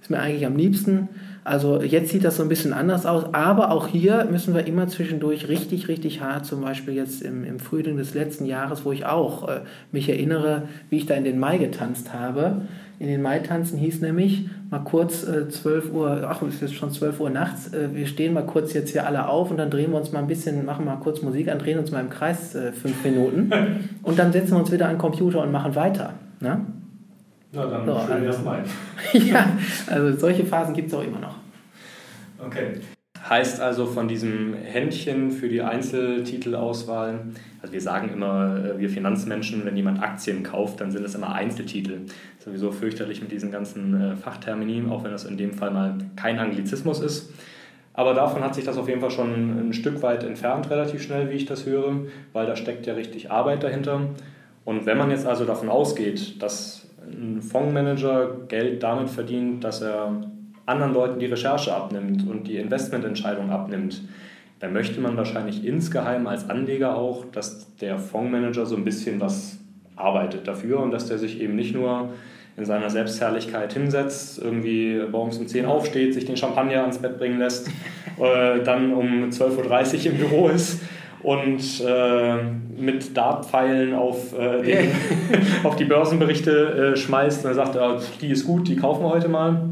ist 0.08 0.10
mir 0.10 0.20
eigentlich 0.20 0.46
am 0.46 0.56
liebsten. 0.56 1.08
Also 1.44 1.82
jetzt 1.82 2.10
sieht 2.10 2.25
das 2.25 2.37
so 2.37 2.43
ein 2.43 2.49
bisschen 2.49 2.72
anders 2.72 3.05
aus, 3.05 3.34
aber 3.34 3.70
auch 3.70 3.88
hier 3.88 4.26
müssen 4.31 4.55
wir 4.55 4.66
immer 4.66 4.88
zwischendurch 4.88 5.49
richtig, 5.49 5.88
richtig 5.88 6.22
hart, 6.22 6.46
zum 6.46 6.62
Beispiel 6.62 6.94
jetzt 6.94 7.20
im, 7.20 7.44
im 7.44 7.58
Frühling 7.58 7.99
des 7.99 8.14
letzten 8.14 8.46
Jahres, 8.46 8.87
wo 8.87 8.93
ich 8.93 9.05
auch 9.05 9.49
äh, 9.49 9.60
mich 9.93 10.08
erinnere, 10.08 10.62
wie 10.88 10.96
ich 10.96 11.06
da 11.06 11.14
in 11.14 11.25
den 11.25 11.38
Mai 11.38 11.58
getanzt 11.58 12.14
habe. 12.14 12.62
In 12.99 13.06
den 13.06 13.20
Mai 13.20 13.38
tanzen 13.40 13.78
hieß 13.78 14.00
nämlich 14.00 14.46
mal 14.70 14.81
kurz 14.81 15.26
äh, 15.26 15.49
12 15.49 15.93
Uhr, 15.93 16.26
ach, 16.28 16.40
es 16.43 16.62
ist 16.62 16.75
schon 16.75 16.90
12 16.90 17.20
Uhr 17.20 17.31
nachts, 17.31 17.72
äh, 17.75 17.94
wir 17.94 18.06
stehen 18.06 18.32
mal 18.32 18.46
kurz 18.46 18.72
jetzt 18.72 18.93
hier 18.93 19.06
alle 19.06 19.28
auf 19.28 19.50
und 19.50 19.58
dann 19.58 19.70
drehen 19.70 19.90
wir 19.90 19.99
uns 19.99 20.10
mal 20.10 20.20
ein 20.20 20.26
bisschen, 20.26 20.64
machen 20.64 20.87
mal 20.87 20.96
kurz 20.96 21.20
Musik 21.20 21.49
an, 21.49 21.58
drehen 21.58 21.78
uns 21.78 21.90
mal 21.90 22.00
im 22.00 22.10
Kreis 22.10 22.55
äh, 22.55 22.72
fünf 22.72 23.05
Minuten 23.05 23.52
und 24.02 24.19
dann 24.19 24.32
setzen 24.32 24.52
wir 24.52 24.60
uns 24.60 24.72
wieder 24.72 24.87
an 24.87 24.94
den 24.94 24.99
Computer 24.99 25.43
und 25.43 25.52
machen 25.52 25.75
weiter. 25.75 26.14
Ne? 26.40 26.60
Na 27.52 27.66
dann 27.66 27.86
so, 27.86 27.98
schön 28.00 28.12
also, 28.12 28.24
erstmal. 28.26 28.64
ja, 29.12 29.58
also 29.86 30.18
solche 30.18 30.44
Phasen 30.44 30.74
gibt 30.74 30.88
es 30.88 30.94
auch 30.94 31.04
immer 31.04 31.18
noch. 31.18 31.36
Okay. 32.38 32.80
Heißt 33.28 33.60
also 33.60 33.86
von 33.86 34.06
diesem 34.06 34.54
Händchen 34.54 35.30
für 35.30 35.48
die 35.48 35.60
Einzeltitelauswahl, 35.60 37.20
also 37.60 37.72
wir 37.72 37.81
sagen 37.81 38.10
immer, 38.12 38.64
äh, 38.64 38.78
wir 38.78 38.88
Finanzmenschen, 38.88 39.64
wenn 39.64 39.76
jemand 39.76 40.02
Aktien 40.02 40.43
kauft, 40.43 40.81
dann 40.81 40.93
sind 40.93 41.05
es 41.05 41.14
immer 41.14 41.34
Einzeltitel. 41.34 42.02
Sowieso 42.38 42.70
fürchterlich 42.70 43.20
mit 43.20 43.32
diesen 43.32 43.50
ganzen 43.50 44.00
äh, 44.00 44.17
Fachtermini, 44.17 44.88
auch 44.88 45.05
wenn 45.05 45.10
das 45.10 45.24
in 45.24 45.36
dem 45.36 45.52
Fall 45.52 45.70
mal 45.70 45.98
kein 46.17 46.38
Anglizismus 46.38 47.00
ist. 47.00 47.32
Aber 47.93 48.14
davon 48.14 48.44
hat 48.44 48.55
sich 48.55 48.64
das 48.64 48.78
auf 48.78 48.88
jeden 48.88 49.00
Fall 49.00 49.10
schon 49.10 49.69
ein 49.69 49.72
Stück 49.72 50.02
weit 50.02 50.22
entfernt, 50.22 50.70
relativ 50.70 51.02
schnell, 51.02 51.31
wie 51.31 51.34
ich 51.34 51.46
das 51.46 51.67
höre, 51.67 52.02
weil 52.32 52.46
da 52.46 52.55
steckt 52.55 52.86
ja 52.86 52.94
richtig 52.94 53.32
Arbeit 53.32 53.64
dahinter. 53.64 54.02
Und 54.64 54.86
wenn 54.86 54.96
man 54.96 55.10
jetzt 55.10 55.26
also 55.26 55.44
davon 55.44 55.69
ausgeht, 55.69 56.40
dass 56.40 56.87
ein 57.10 57.43
Fondsmanager 57.43 58.46
Geld 58.48 58.82
damit 58.82 59.10
verdient, 59.10 59.65
dass 59.65 59.82
er 59.82 60.22
anderen 60.67 60.93
Leuten 60.93 61.19
die 61.19 61.27
Recherche 61.27 61.74
abnimmt 61.74 62.29
und 62.29 62.46
die 62.46 62.56
Investmententscheidung 62.56 63.50
abnimmt, 63.50 64.03
dann 64.60 64.72
möchte 64.72 65.00
man 65.00 65.17
wahrscheinlich 65.17 65.65
insgeheim 65.65 66.27
als 66.27 66.50
Anleger 66.50 66.96
auch, 66.96 67.24
dass 67.32 67.74
der 67.77 67.98
Fondsmanager 67.98 68.67
so 68.67 68.77
ein 68.77 68.84
bisschen 68.84 69.20
was 69.20 69.58
arbeitet 69.96 70.46
dafür 70.46 70.81
und 70.81 70.91
dass 70.91 71.06
der 71.06 71.19
sich 71.19 71.41
eben 71.41 71.56
nicht 71.56 71.74
nur 71.74 72.10
in 72.56 72.65
seiner 72.65 72.91
Selbstherrlichkeit 72.91 73.72
hinsetzt, 73.72 74.38
irgendwie 74.43 75.00
morgens 75.10 75.38
um 75.38 75.46
10 75.46 75.65
aufsteht, 75.65 76.12
sich 76.12 76.24
den 76.24 76.36
Champagner 76.36 76.81
ans 76.81 76.98
Bett 76.98 77.19
bringen 77.19 77.38
lässt, 77.38 77.69
äh, 78.19 78.62
dann 78.65 78.93
um 78.93 79.31
12.30 79.31 80.06
Uhr 80.06 80.12
im 80.12 80.19
Büro 80.19 80.48
ist 80.48 80.81
und 81.22 81.60
äh, 81.84 82.37
mit 82.77 83.17
Dartpfeilen 83.17 83.94
auf, 83.94 84.39
äh, 84.39 84.63
den, 84.63 84.91
auf 85.65 85.77
die 85.77 85.84
Börsenberichte 85.84 86.93
äh, 86.93 86.96
schmeißt 86.96 87.44
und 87.44 87.55
sagt, 87.55 87.75
ja, 87.75 87.98
die 88.20 88.29
ist 88.29 88.46
gut, 88.46 88.69
die 88.69 88.77
kaufen 88.77 89.03
wir 89.03 89.10
heute 89.10 89.29
mal. 89.29 89.63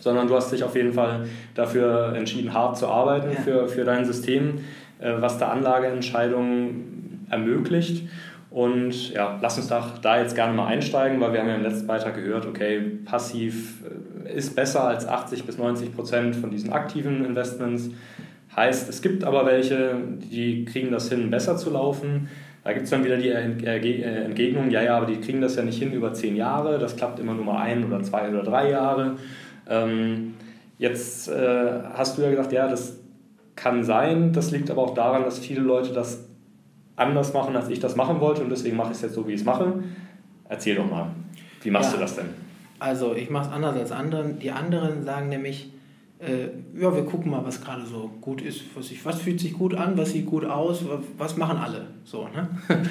Sondern 0.00 0.28
du 0.28 0.34
hast 0.34 0.50
dich 0.50 0.64
auf 0.64 0.74
jeden 0.76 0.94
Fall 0.94 1.26
dafür 1.54 2.14
entschieden, 2.16 2.54
hart 2.54 2.78
zu 2.78 2.88
arbeiten 2.88 3.32
ja. 3.32 3.40
für, 3.42 3.68
für 3.68 3.84
dein 3.84 4.06
System, 4.06 4.60
äh, 4.98 5.12
was 5.18 5.36
da 5.38 5.48
Anlageentscheidungen 5.48 7.26
ermöglicht. 7.30 8.08
Und 8.50 9.12
ja, 9.12 9.38
lass 9.40 9.58
uns 9.58 9.68
da, 9.68 9.92
da 10.02 10.20
jetzt 10.20 10.34
gerne 10.34 10.54
mal 10.54 10.66
einsteigen, 10.66 11.20
weil 11.20 11.32
wir 11.32 11.40
haben 11.40 11.48
ja 11.48 11.54
im 11.54 11.62
letzten 11.62 11.86
Beitrag 11.86 12.16
gehört, 12.16 12.46
okay, 12.46 12.80
passiv 13.04 13.84
äh, 14.24 14.34
ist 14.34 14.56
besser 14.56 14.84
als 14.84 15.06
80 15.06 15.44
bis 15.44 15.58
90 15.58 15.94
Prozent 15.94 16.34
von 16.34 16.50
diesen 16.50 16.72
aktiven 16.72 17.24
Investments. 17.24 17.90
Heißt, 18.56 18.88
es 18.88 19.00
gibt 19.00 19.24
aber 19.24 19.46
welche, 19.46 19.96
die 20.30 20.64
kriegen 20.64 20.90
das 20.90 21.08
hin, 21.08 21.30
besser 21.30 21.56
zu 21.56 21.70
laufen. 21.70 22.28
Da 22.64 22.72
gibt 22.72 22.84
es 22.84 22.90
dann 22.90 23.04
wieder 23.04 23.16
die 23.16 23.30
Entgegnung, 23.30 24.70
ja, 24.70 24.82
ja, 24.82 24.96
aber 24.96 25.06
die 25.06 25.20
kriegen 25.20 25.40
das 25.40 25.56
ja 25.56 25.62
nicht 25.62 25.78
hin 25.78 25.92
über 25.92 26.12
zehn 26.12 26.36
Jahre, 26.36 26.78
das 26.78 26.96
klappt 26.96 27.18
immer 27.18 27.32
nur 27.32 27.44
mal 27.44 27.62
ein 27.62 27.84
oder 27.84 28.02
zwei 28.02 28.28
oder 28.28 28.42
drei 28.42 28.70
Jahre. 28.70 29.16
Ähm, 29.66 30.34
jetzt 30.76 31.28
äh, 31.28 31.80
hast 31.94 32.18
du 32.18 32.22
ja 32.22 32.30
gesagt, 32.30 32.52
ja, 32.52 32.68
das 32.68 32.98
kann 33.56 33.82
sein, 33.82 34.32
das 34.32 34.50
liegt 34.50 34.70
aber 34.70 34.82
auch 34.82 34.94
daran, 34.94 35.24
dass 35.24 35.38
viele 35.38 35.60
Leute 35.60 35.92
das 35.92 36.26
anders 36.96 37.32
machen, 37.32 37.56
als 37.56 37.68
ich 37.70 37.80
das 37.80 37.96
machen 37.96 38.20
wollte 38.20 38.42
und 38.42 38.50
deswegen 38.50 38.76
mache 38.76 38.90
ich 38.90 38.96
es 38.96 39.02
jetzt 39.02 39.14
so, 39.14 39.26
wie 39.26 39.32
ich 39.32 39.40
es 39.40 39.46
mache. 39.46 39.82
Erzähl 40.48 40.76
doch 40.76 40.90
mal, 40.90 41.06
wie 41.62 41.70
machst 41.70 41.92
ja, 41.92 41.96
du 41.96 42.02
das 42.02 42.16
denn? 42.16 42.26
Also 42.78 43.14
ich 43.14 43.30
mache 43.30 43.48
es 43.48 43.52
anders 43.52 43.76
als 43.76 43.92
anderen. 43.92 44.38
Die 44.38 44.50
anderen 44.50 45.02
sagen 45.02 45.28
nämlich, 45.28 45.66
äh, 45.66 45.79
ja, 46.22 46.94
wir 46.94 47.04
gucken 47.04 47.30
mal, 47.30 47.44
was 47.44 47.62
gerade 47.62 47.86
so 47.86 48.10
gut 48.20 48.42
ist, 48.42 48.62
was, 48.74 48.90
ich, 48.90 49.04
was 49.04 49.20
fühlt 49.20 49.40
sich 49.40 49.54
gut 49.54 49.74
an, 49.74 49.96
was 49.96 50.12
sieht 50.12 50.26
gut 50.26 50.44
aus, 50.44 50.84
was 51.16 51.36
machen 51.36 51.56
alle. 51.56 51.86
So, 52.04 52.28
ne? 52.28 52.48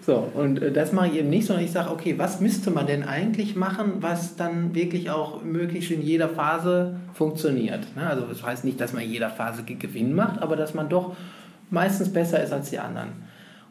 so 0.00 0.30
und 0.34 0.62
äh, 0.62 0.70
das 0.70 0.92
mache 0.92 1.08
ich 1.08 1.14
eben 1.16 1.28
nicht, 1.28 1.46
sondern 1.46 1.64
ich 1.64 1.72
sage, 1.72 1.90
okay, 1.90 2.14
was 2.16 2.40
müsste 2.40 2.70
man 2.70 2.86
denn 2.86 3.02
eigentlich 3.02 3.56
machen, 3.56 3.94
was 4.00 4.36
dann 4.36 4.74
wirklich 4.74 5.10
auch 5.10 5.42
möglichst 5.42 5.90
in 5.90 6.00
jeder 6.00 6.28
Phase 6.28 7.00
funktioniert. 7.12 7.96
Ne? 7.96 8.06
Also 8.06 8.24
das 8.26 8.44
heißt 8.44 8.64
nicht, 8.64 8.80
dass 8.80 8.92
man 8.92 9.02
in 9.02 9.10
jeder 9.10 9.30
Phase 9.30 9.64
Gewinn 9.64 10.14
macht, 10.14 10.40
aber 10.40 10.54
dass 10.54 10.74
man 10.74 10.88
doch 10.88 11.16
meistens 11.70 12.12
besser 12.12 12.42
ist 12.42 12.52
als 12.52 12.70
die 12.70 12.78
anderen. 12.78 13.08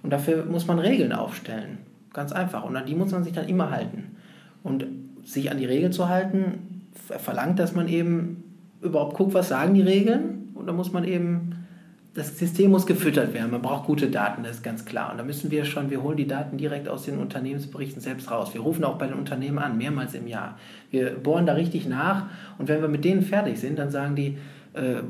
Und 0.03 0.11
dafür 0.11 0.45
muss 0.45 0.67
man 0.67 0.77
Regeln 0.77 1.13
aufstellen. 1.13 1.79
Ganz 2.13 2.31
einfach. 2.31 2.63
Und 2.63 2.75
an 2.75 2.85
die 2.85 2.95
muss 2.95 3.11
man 3.11 3.23
sich 3.23 3.33
dann 3.33 3.47
immer 3.47 3.71
halten. 3.71 4.17
Und 4.61 4.85
sich 5.23 5.49
an 5.49 5.57
die 5.57 5.65
Regeln 5.65 5.91
zu 5.91 6.09
halten, 6.09 6.83
verlangt, 7.17 7.59
dass 7.59 7.73
man 7.73 7.87
eben 7.87 8.44
überhaupt 8.85 9.15
guckt, 9.15 9.33
was 9.33 9.49
sagen 9.49 9.73
die 9.73 9.81
Regeln. 9.81 10.49
Und 10.53 10.67
da 10.67 10.73
muss 10.73 10.91
man 10.91 11.03
eben, 11.03 11.65
das 12.13 12.37
System 12.37 12.71
muss 12.71 12.85
gefüttert 12.85 13.33
werden. 13.33 13.51
Man 13.51 13.61
braucht 13.61 13.85
gute 13.85 14.09
Daten, 14.09 14.43
das 14.43 14.57
ist 14.57 14.63
ganz 14.63 14.85
klar. 14.85 15.11
Und 15.11 15.17
da 15.17 15.23
müssen 15.23 15.51
wir 15.51 15.65
schon, 15.65 15.89
wir 15.89 16.01
holen 16.01 16.17
die 16.17 16.27
Daten 16.27 16.57
direkt 16.57 16.87
aus 16.87 17.03
den 17.03 17.19
Unternehmensberichten 17.19 18.01
selbst 18.01 18.31
raus. 18.31 18.53
Wir 18.53 18.61
rufen 18.61 18.83
auch 18.83 18.97
bei 18.97 19.07
den 19.07 19.17
Unternehmen 19.17 19.59
an, 19.59 19.77
mehrmals 19.77 20.13
im 20.13 20.27
Jahr. 20.27 20.57
Wir 20.91 21.11
bohren 21.11 21.45
da 21.45 21.53
richtig 21.53 21.87
nach. 21.87 22.27
Und 22.57 22.69
wenn 22.69 22.81
wir 22.81 22.87
mit 22.87 23.03
denen 23.03 23.21
fertig 23.21 23.59
sind, 23.59 23.77
dann 23.77 23.91
sagen 23.91 24.15
die, 24.15 24.37
äh, 24.75 25.01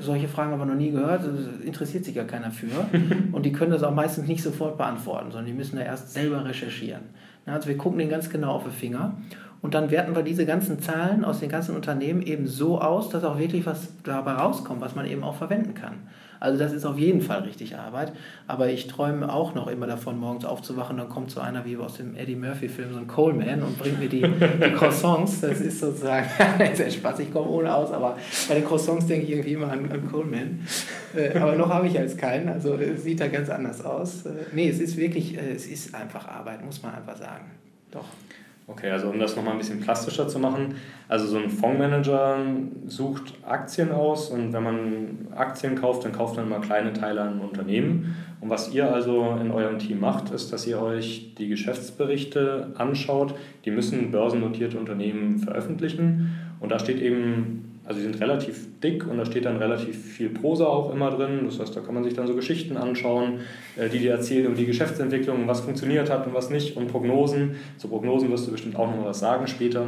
solche 0.00 0.28
Fragen 0.28 0.52
haben 0.52 0.60
wir 0.60 0.66
noch 0.66 0.74
nie 0.74 0.92
gehört, 0.92 1.22
interessiert 1.64 2.04
sich 2.04 2.14
ja 2.14 2.24
keiner 2.24 2.50
für. 2.50 2.86
Und 3.32 3.44
die 3.44 3.52
können 3.52 3.72
das 3.72 3.82
auch 3.82 3.94
meistens 3.94 4.28
nicht 4.28 4.42
sofort 4.42 4.78
beantworten, 4.78 5.30
sondern 5.30 5.46
die 5.46 5.52
müssen 5.52 5.76
da 5.76 5.82
erst 5.82 6.12
selber 6.12 6.44
recherchieren. 6.44 7.02
Also 7.46 7.68
wir 7.68 7.76
gucken 7.76 7.98
den 7.98 8.08
ganz 8.08 8.28
genau 8.28 8.52
auf 8.52 8.64
den 8.64 8.72
Finger 8.72 9.16
und 9.62 9.74
dann 9.74 9.90
werten 9.90 10.14
wir 10.14 10.22
diese 10.22 10.46
ganzen 10.46 10.80
Zahlen 10.80 11.24
aus 11.24 11.40
den 11.40 11.48
ganzen 11.48 11.74
Unternehmen 11.74 12.22
eben 12.22 12.46
so 12.46 12.80
aus, 12.80 13.08
dass 13.08 13.24
auch 13.24 13.38
wirklich 13.38 13.66
was 13.66 13.88
dabei 14.04 14.32
rauskommt, 14.32 14.80
was 14.80 14.94
man 14.94 15.06
eben 15.06 15.24
auch 15.24 15.34
verwenden 15.34 15.74
kann. 15.74 15.94
Also 16.40 16.58
das 16.58 16.72
ist 16.72 16.84
auf 16.84 16.98
jeden 16.98 17.20
Fall 17.20 17.40
richtig 17.40 17.76
Arbeit. 17.76 18.12
Aber 18.46 18.68
ich 18.68 18.86
träume 18.86 19.32
auch 19.32 19.54
noch 19.54 19.68
immer 19.68 19.86
davon, 19.86 20.18
morgens 20.18 20.44
aufzuwachen. 20.44 20.96
Dann 20.96 21.08
kommt 21.08 21.30
so 21.30 21.40
einer 21.40 21.64
wie 21.64 21.76
aus 21.76 21.96
dem 21.96 22.14
Eddie 22.16 22.36
Murphy-Film, 22.36 22.92
so 22.92 22.98
ein 22.98 23.06
Coleman 23.06 23.62
und 23.62 23.78
bringt 23.78 23.98
mir 23.98 24.08
die, 24.08 24.22
die 24.22 24.72
Croissants. 24.76 25.40
Das 25.40 25.60
ist 25.60 25.80
sozusagen, 25.80 26.28
sehr 26.74 26.90
Spaß, 26.90 27.20
ich 27.20 27.32
komme 27.32 27.48
ohne 27.48 27.74
aus, 27.74 27.90
aber 27.90 28.16
bei 28.48 28.54
den 28.54 28.64
Croissants 28.64 29.06
denke 29.06 29.26
ich 29.26 29.32
irgendwie 29.32 29.52
immer 29.54 29.70
an, 29.70 29.90
an 29.90 30.10
Coleman. 30.10 30.60
Äh, 31.14 31.38
aber 31.38 31.54
noch 31.56 31.68
habe 31.68 31.86
ich 31.86 31.98
als 31.98 32.16
keinen. 32.16 32.48
Also 32.48 32.74
es 32.74 33.04
sieht 33.04 33.20
da 33.20 33.28
ganz 33.28 33.48
anders 33.48 33.84
aus. 33.84 34.26
Äh, 34.26 34.30
nee, 34.52 34.68
es 34.68 34.80
ist 34.80 34.96
wirklich, 34.96 35.36
äh, 35.36 35.52
es 35.54 35.66
ist 35.66 35.94
einfach 35.94 36.28
Arbeit, 36.28 36.64
muss 36.64 36.82
man 36.82 36.94
einfach 36.94 37.16
sagen. 37.16 37.50
Doch. 37.90 38.06
Okay, 38.68 38.90
also 38.90 39.08
um 39.08 39.20
das 39.20 39.36
nochmal 39.36 39.52
ein 39.52 39.58
bisschen 39.58 39.78
plastischer 39.78 40.26
zu 40.26 40.40
machen, 40.40 40.74
also 41.08 41.24
so 41.26 41.38
ein 41.38 41.50
Fondsmanager 41.50 42.38
sucht 42.86 43.34
Aktien 43.44 43.92
aus 43.92 44.30
und 44.30 44.52
wenn 44.52 44.62
man 44.62 45.28
Aktien 45.36 45.76
kauft, 45.76 46.04
dann 46.04 46.10
kauft 46.10 46.36
man 46.36 46.48
mal 46.48 46.60
kleine 46.60 46.92
Teile 46.92 47.20
an 47.20 47.40
Unternehmen. 47.40 48.16
Und 48.40 48.50
was 48.50 48.74
ihr 48.74 48.92
also 48.92 49.38
in 49.40 49.52
eurem 49.52 49.78
Team 49.78 50.00
macht, 50.00 50.30
ist, 50.30 50.52
dass 50.52 50.66
ihr 50.66 50.82
euch 50.82 51.34
die 51.38 51.46
Geschäftsberichte 51.46 52.72
anschaut. 52.76 53.34
Die 53.64 53.70
müssen 53.70 54.10
börsennotierte 54.10 54.78
Unternehmen 54.78 55.38
veröffentlichen 55.38 56.34
und 56.58 56.72
da 56.72 56.80
steht 56.80 57.00
eben 57.00 57.75
also 57.86 58.00
die 58.00 58.06
sind 58.06 58.20
relativ 58.20 58.80
dick 58.80 59.06
und 59.06 59.16
da 59.16 59.24
steht 59.24 59.44
dann 59.44 59.56
relativ 59.56 59.96
viel 59.96 60.28
Prosa 60.28 60.66
auch 60.66 60.92
immer 60.92 61.10
drin. 61.10 61.42
Das 61.44 61.60
heißt, 61.60 61.76
da 61.76 61.80
kann 61.80 61.94
man 61.94 62.02
sich 62.02 62.14
dann 62.14 62.26
so 62.26 62.34
Geschichten 62.34 62.76
anschauen, 62.76 63.40
äh, 63.76 63.88
die 63.88 64.00
dir 64.00 64.12
erzählen 64.12 64.48
um 64.48 64.56
die 64.56 64.66
Geschäftsentwicklung, 64.66 65.46
was 65.46 65.60
funktioniert 65.60 66.10
hat 66.10 66.26
und 66.26 66.34
was 66.34 66.50
nicht 66.50 66.76
und 66.76 66.88
Prognosen. 66.88 67.56
Zu 67.78 67.88
Prognosen 67.88 68.30
wirst 68.30 68.48
du 68.48 68.50
bestimmt 68.52 68.76
auch 68.76 68.94
noch 68.94 69.04
was 69.04 69.20
sagen 69.20 69.46
später. 69.46 69.86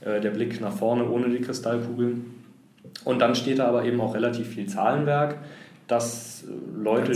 Äh, 0.00 0.20
der 0.20 0.30
Blick 0.30 0.60
nach 0.60 0.72
vorne 0.72 1.08
ohne 1.08 1.28
die 1.28 1.40
Kristallkugel. 1.40 2.16
Und 3.04 3.20
dann 3.20 3.34
steht 3.34 3.58
da 3.58 3.68
aber 3.68 3.84
eben 3.84 4.00
auch 4.00 4.14
relativ 4.14 4.48
viel 4.48 4.66
Zahlenwerk, 4.66 5.38
dass 5.86 6.44
Leute 6.76 7.12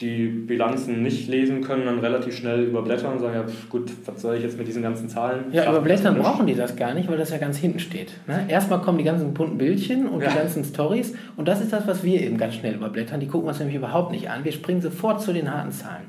die 0.00 0.26
Bilanzen 0.26 1.02
nicht 1.02 1.28
lesen 1.28 1.60
können, 1.62 1.84
dann 1.84 1.98
relativ 1.98 2.34
schnell 2.36 2.64
überblättern 2.64 3.12
und 3.12 3.18
sagen, 3.18 3.34
ja 3.34 3.44
gut, 3.68 3.90
was 4.06 4.22
soll 4.22 4.36
ich 4.36 4.42
jetzt 4.42 4.56
mit 4.56 4.66
diesen 4.66 4.82
ganzen 4.82 5.08
Zahlen? 5.08 5.52
Ja, 5.52 5.68
überblättern 5.68 6.16
brauchen 6.16 6.46
die 6.46 6.54
das 6.54 6.76
gar 6.76 6.94
nicht, 6.94 7.08
weil 7.08 7.18
das 7.18 7.30
ja 7.30 7.38
ganz 7.38 7.58
hinten 7.58 7.80
steht. 7.80 8.12
Ne? 8.26 8.46
Erstmal 8.48 8.80
kommen 8.80 8.98
die 8.98 9.04
ganzen 9.04 9.34
bunten 9.34 9.58
Bildchen 9.58 10.08
und 10.08 10.22
ja. 10.22 10.30
die 10.30 10.36
ganzen 10.36 10.64
Stories 10.64 11.14
und 11.36 11.48
das 11.48 11.60
ist 11.60 11.72
das, 11.72 11.86
was 11.86 12.02
wir 12.02 12.20
eben 12.20 12.38
ganz 12.38 12.54
schnell 12.54 12.74
überblättern. 12.74 13.20
Die 13.20 13.26
gucken 13.26 13.48
uns 13.48 13.58
nämlich 13.58 13.76
überhaupt 13.76 14.12
nicht 14.12 14.30
an. 14.30 14.44
Wir 14.44 14.52
springen 14.52 14.80
sofort 14.80 15.20
zu 15.20 15.32
den 15.32 15.52
harten 15.52 15.72
Zahlen. 15.72 16.06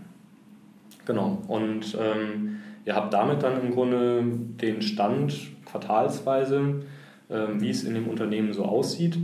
Genau, 1.05 1.41
und 1.47 1.97
ähm, 1.99 2.57
ihr 2.85 2.95
habt 2.95 3.13
damit 3.13 3.43
dann 3.43 3.61
im 3.61 3.71
Grunde 3.71 4.23
den 4.61 4.81
Stand 4.81 5.35
quartalsweise, 5.65 6.81
ähm, 7.29 7.61
wie 7.61 7.69
es 7.69 7.83
in 7.83 7.93
dem 7.95 8.07
Unternehmen 8.07 8.53
so 8.53 8.63
aussieht 8.63 9.17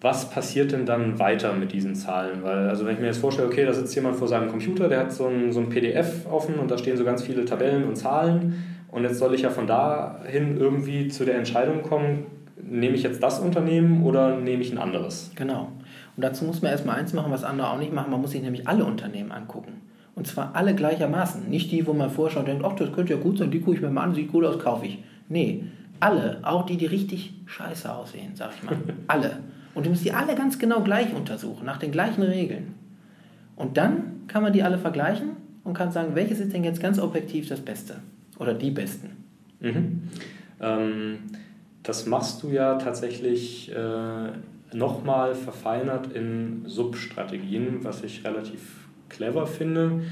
was 0.00 0.30
passiert 0.30 0.72
denn 0.72 0.86
dann 0.86 1.18
weiter 1.18 1.52
mit 1.52 1.72
diesen 1.72 1.94
Zahlen? 1.94 2.42
Weil, 2.42 2.68
also 2.68 2.86
wenn 2.86 2.94
ich 2.94 3.00
mir 3.00 3.06
jetzt 3.06 3.18
vorstelle, 3.18 3.48
okay, 3.48 3.66
da 3.66 3.72
sitzt 3.72 3.94
jemand 3.94 4.16
vor 4.16 4.28
seinem 4.28 4.48
Computer, 4.48 4.88
der 4.88 5.00
hat 5.00 5.12
so 5.12 5.26
ein, 5.26 5.52
so 5.52 5.60
ein 5.60 5.68
PDF 5.68 6.26
offen 6.30 6.54
und 6.54 6.70
da 6.70 6.78
stehen 6.78 6.96
so 6.96 7.04
ganz 7.04 7.22
viele 7.22 7.44
Tabellen 7.44 7.84
und 7.84 7.96
Zahlen 7.96 8.64
und 8.90 9.04
jetzt 9.04 9.18
soll 9.18 9.34
ich 9.34 9.42
ja 9.42 9.50
von 9.50 9.66
dahin 9.66 10.58
irgendwie 10.58 11.08
zu 11.08 11.24
der 11.24 11.36
Entscheidung 11.36 11.82
kommen, 11.82 12.26
nehme 12.62 12.94
ich 12.94 13.02
jetzt 13.02 13.22
das 13.22 13.40
Unternehmen 13.40 14.04
oder 14.04 14.36
nehme 14.36 14.62
ich 14.62 14.72
ein 14.72 14.78
anderes? 14.78 15.30
Genau. 15.36 15.68
Und 16.16 16.24
dazu 16.24 16.44
muss 16.44 16.62
man 16.62 16.72
erstmal 16.72 16.98
eins 16.98 17.12
machen, 17.12 17.30
was 17.30 17.44
andere 17.44 17.70
auch 17.70 17.78
nicht 17.78 17.92
machen, 17.92 18.10
man 18.10 18.20
muss 18.20 18.32
sich 18.32 18.42
nämlich 18.42 18.66
alle 18.66 18.84
Unternehmen 18.84 19.32
angucken. 19.32 19.82
Und 20.14 20.26
zwar 20.26 20.54
alle 20.54 20.74
gleichermaßen. 20.74 21.48
Nicht 21.48 21.70
die, 21.70 21.86
wo 21.86 21.92
man 21.92 22.10
vorher 22.10 22.40
und 22.40 22.48
denkt, 22.48 22.64
ach, 22.64 22.74
das 22.74 22.92
könnte 22.92 23.14
ja 23.14 23.20
gut 23.20 23.38
sein, 23.38 23.50
die 23.50 23.60
gucke 23.60 23.76
ich 23.76 23.82
mir 23.82 23.90
mal 23.90 24.02
an, 24.02 24.14
sieht 24.14 24.30
gut 24.32 24.44
aus, 24.44 24.58
kaufe 24.58 24.86
ich. 24.86 24.98
Nee, 25.28 25.64
alle, 26.00 26.40
auch 26.42 26.66
die, 26.66 26.76
die 26.76 26.86
richtig 26.86 27.34
scheiße 27.46 27.92
aussehen, 27.94 28.32
sag 28.34 28.50
ich 28.56 28.62
mal. 28.62 28.76
alle. 29.06 29.38
Und 29.74 29.86
du 29.86 29.90
musst 29.90 30.04
die 30.04 30.12
alle 30.12 30.34
ganz 30.34 30.58
genau 30.58 30.82
gleich 30.82 31.14
untersuchen, 31.14 31.64
nach 31.64 31.78
den 31.78 31.92
gleichen 31.92 32.22
Regeln. 32.22 32.74
Und 33.56 33.76
dann 33.76 34.26
kann 34.26 34.42
man 34.42 34.52
die 34.52 34.62
alle 34.62 34.78
vergleichen 34.78 35.30
und 35.64 35.74
kann 35.74 35.92
sagen, 35.92 36.14
welches 36.14 36.40
ist 36.40 36.52
denn 36.52 36.64
jetzt 36.64 36.80
ganz 36.80 36.98
objektiv 36.98 37.48
das 37.48 37.60
Beste 37.60 37.96
oder 38.38 38.54
die 38.54 38.70
besten. 38.70 39.24
Mhm. 39.60 40.02
Ähm, 40.60 41.18
das 41.82 42.06
machst 42.06 42.42
du 42.42 42.48
ja 42.48 42.76
tatsächlich 42.76 43.70
äh, 43.72 44.76
nochmal 44.76 45.34
verfeinert 45.34 46.12
in 46.12 46.62
Substrategien, 46.66 47.82
was 47.82 48.02
ich 48.02 48.24
relativ 48.24 48.88
clever 49.08 49.46
finde, 49.46 50.02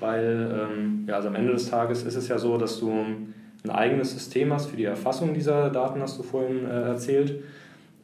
weil 0.00 0.68
ähm, 0.70 1.04
ja, 1.06 1.16
also 1.16 1.28
am 1.28 1.34
Ende 1.34 1.52
des 1.52 1.70
Tages 1.70 2.02
ist 2.02 2.16
es 2.16 2.28
ja 2.28 2.38
so, 2.38 2.56
dass 2.58 2.80
du 2.80 2.90
ein 2.90 3.70
eigenes 3.70 4.12
System 4.12 4.52
hast 4.52 4.66
für 4.66 4.76
die 4.76 4.84
Erfassung 4.84 5.34
dieser 5.34 5.70
Daten, 5.70 6.00
hast 6.00 6.18
du 6.18 6.22
vorhin 6.22 6.66
äh, 6.66 6.82
erzählt. 6.82 7.42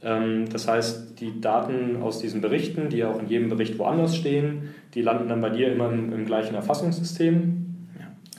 Ähm, 0.02 0.48
das 0.50 0.68
heißt, 0.68 1.20
die 1.20 1.40
Daten 1.40 2.02
aus 2.02 2.18
diesen 2.18 2.40
Berichten, 2.40 2.88
die 2.88 2.98
ja 2.98 3.10
auch 3.10 3.20
in 3.20 3.28
jedem 3.28 3.48
Bericht 3.48 3.78
woanders 3.78 4.16
stehen, 4.16 4.70
die 4.94 5.02
landen 5.02 5.28
dann 5.28 5.40
bei 5.40 5.50
dir 5.50 5.72
immer 5.72 5.90
im, 5.90 6.12
im 6.12 6.24
gleichen 6.24 6.54
Erfassungssystem, 6.54 7.66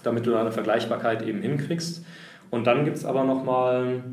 damit 0.03 0.25
du 0.25 0.32
da 0.32 0.41
eine 0.41 0.51
Vergleichbarkeit 0.51 1.25
eben 1.25 1.41
hinkriegst. 1.41 2.05
Und 2.51 2.67
dann 2.67 2.86
gibt 2.86 2.98
es 2.98 3.05
aber 3.05 3.24
nochmal 3.24 4.03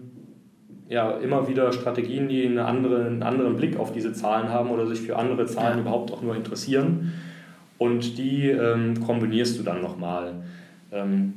ja, 0.88 1.10
immer 1.18 1.48
wieder 1.48 1.72
Strategien, 1.72 2.28
die 2.28 2.46
eine 2.46 2.64
andere, 2.64 3.04
einen 3.04 3.22
anderen 3.22 3.56
Blick 3.56 3.78
auf 3.78 3.92
diese 3.92 4.12
Zahlen 4.12 4.48
haben 4.48 4.70
oder 4.70 4.86
sich 4.86 5.00
für 5.00 5.16
andere 5.16 5.46
Zahlen 5.46 5.78
ja. 5.78 5.82
überhaupt 5.82 6.12
auch 6.12 6.22
nur 6.22 6.34
interessieren. 6.34 7.12
Und 7.78 8.18
die 8.18 8.48
ähm, 8.48 9.00
kombinierst 9.00 9.58
du 9.58 9.62
dann 9.62 9.82
nochmal. 9.82 10.34
Ähm, 10.34 10.59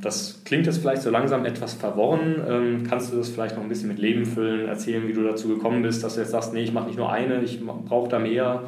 das 0.02 0.42
klingt 0.46 0.66
jetzt 0.66 0.80
vielleicht 0.80 1.04
so 1.04 1.12
langsam 1.12 1.46
etwas 1.46 1.76
verworren. 1.76 2.42
Ähm, 2.48 2.84
kannst 2.90 3.14
du 3.14 3.18
das 3.18 3.30
vielleicht 3.30 3.56
noch 3.56 3.62
ein 3.62 3.70
bisschen 3.70 3.88
mit 3.88 4.00
Leben 4.00 4.26
füllen, 4.26 4.68
erzählen, 4.68 5.08
wie 5.08 5.14
du 5.14 5.24
dazu 5.24 5.48
gekommen 5.48 5.84
bist, 5.84 6.04
dass 6.04 6.16
du 6.16 6.22
jetzt 6.22 6.32
sagst, 6.32 6.54
nee, 6.54 6.64
ich 6.64 6.74
mache 6.74 6.88
nicht 6.88 6.98
nur 6.98 7.12
eine, 7.12 7.42
ich 7.44 7.64
brauche 7.64 8.10
da 8.10 8.18
mehr? 8.18 8.64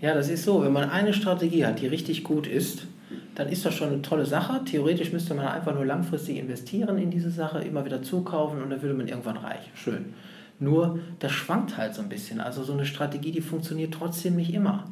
Ja, 0.00 0.14
das 0.14 0.28
ist 0.28 0.44
so. 0.44 0.62
Wenn 0.62 0.72
man 0.72 0.88
eine 0.88 1.12
Strategie 1.12 1.66
hat, 1.66 1.80
die 1.80 1.88
richtig 1.88 2.22
gut 2.22 2.46
ist, 2.46 2.86
dann 3.34 3.48
ist 3.48 3.64
das 3.66 3.74
schon 3.74 3.88
eine 3.88 4.02
tolle 4.02 4.24
Sache. 4.24 4.64
Theoretisch 4.64 5.12
müsste 5.12 5.34
man 5.34 5.46
einfach 5.46 5.74
nur 5.74 5.84
langfristig 5.84 6.38
investieren 6.38 6.98
in 6.98 7.10
diese 7.10 7.30
Sache, 7.30 7.60
immer 7.60 7.84
wieder 7.84 8.02
zukaufen 8.02 8.62
und 8.62 8.70
dann 8.70 8.82
würde 8.82 8.94
man 8.94 9.08
irgendwann 9.08 9.36
reich. 9.36 9.70
Schön. 9.74 10.14
Nur, 10.60 11.00
das 11.18 11.32
schwankt 11.32 11.76
halt 11.76 11.94
so 11.94 12.02
ein 12.02 12.08
bisschen. 12.08 12.40
Also 12.40 12.62
so 12.62 12.72
eine 12.72 12.84
Strategie, 12.84 13.32
die 13.32 13.40
funktioniert 13.40 13.94
trotzdem 13.94 14.36
nicht 14.36 14.54
immer. 14.54 14.84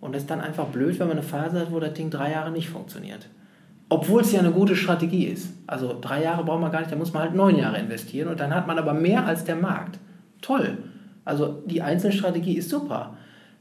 Und 0.00 0.14
das 0.14 0.22
ist 0.22 0.30
dann 0.30 0.40
einfach 0.40 0.66
blöd, 0.66 1.00
wenn 1.00 1.08
man 1.08 1.18
eine 1.18 1.26
Phase 1.26 1.58
hat, 1.58 1.72
wo 1.72 1.80
das 1.80 1.94
Ding 1.94 2.10
drei 2.10 2.30
Jahre 2.30 2.52
nicht 2.52 2.68
funktioniert. 2.68 3.28
Obwohl 3.88 4.20
es 4.20 4.32
ja 4.32 4.40
eine 4.40 4.50
gute 4.50 4.76
Strategie 4.76 5.24
ist. 5.24 5.54
Also 5.66 5.96
drei 5.98 6.22
Jahre 6.22 6.44
braucht 6.44 6.60
man 6.60 6.70
gar 6.70 6.80
nicht, 6.80 6.92
da 6.92 6.96
muss 6.96 7.12
man 7.12 7.22
halt 7.22 7.34
neun 7.34 7.56
Jahre 7.56 7.78
investieren 7.78 8.28
und 8.28 8.38
dann 8.38 8.54
hat 8.54 8.66
man 8.66 8.78
aber 8.78 8.92
mehr 8.92 9.26
als 9.26 9.44
der 9.44 9.56
Markt. 9.56 9.98
Toll. 10.42 10.78
Also 11.24 11.62
die 11.66 11.82
Einzelstrategie 11.82 12.54
ist 12.54 12.68
super. 12.68 13.16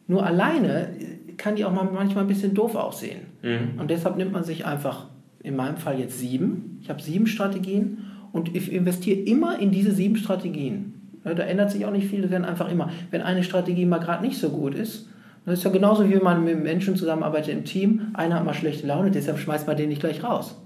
Nur 0.08 0.26
alleine 0.26 0.90
kann 1.38 1.56
die 1.56 1.66
auch 1.66 1.72
mal 1.72 1.86
manchmal 1.86 2.24
ein 2.24 2.28
bisschen 2.28 2.54
doof 2.54 2.76
aussehen. 2.76 3.22
Mhm. 3.42 3.80
Und 3.80 3.90
deshalb 3.90 4.18
nimmt 4.18 4.34
man 4.34 4.44
sich 4.44 4.66
einfach, 4.66 5.06
in 5.44 5.56
meinem 5.56 5.78
Fall 5.78 6.00
jetzt 6.00 6.20
sieben. 6.20 6.80
Ich 6.82 6.90
habe 6.90 7.02
sieben 7.02 7.28
Strategien 7.28 8.00
und 8.32 8.56
ich 8.56 8.72
investiere 8.72 9.20
immer 9.20 9.60
in 9.60 9.72
diese 9.72 9.92
sieben 9.92 10.18
Strategien. 10.18 10.94
Ja, 11.24 11.34
Da 11.34 11.44
ändert 11.44 11.72
sich 11.72 11.86
auch 11.86 11.92
nicht 11.92 12.08
viel, 12.08 12.22
das 12.22 12.32
werden 12.32 12.46
einfach 12.46 12.70
immer. 12.70 12.90
Wenn 13.12 13.22
eine 13.22 13.44
Strategie 13.44 13.86
mal 13.86 14.00
gerade 14.00 14.26
nicht 14.26 14.38
so 14.38 14.50
gut 14.50 14.76
ist, 14.76 15.10
dann 15.48 15.54
ist 15.54 15.64
ja 15.64 15.70
genauso 15.70 16.10
wie 16.10 16.14
wenn 16.14 16.24
man 16.24 16.44
mit 16.44 16.62
Menschen 16.62 16.98
zusammenarbeitet 16.98 17.54
im 17.54 17.64
Team. 17.64 18.08
Einer 18.14 18.36
hat 18.36 18.44
mal 18.44 18.54
schlechte 18.54 18.86
Laune, 18.86 19.12
deshalb 19.12 19.40
schmeißt 19.40 19.66
man 19.66 19.78
den 19.78 19.88
nicht 19.88 20.02
gleich 20.02 20.22
raus. 20.22 20.60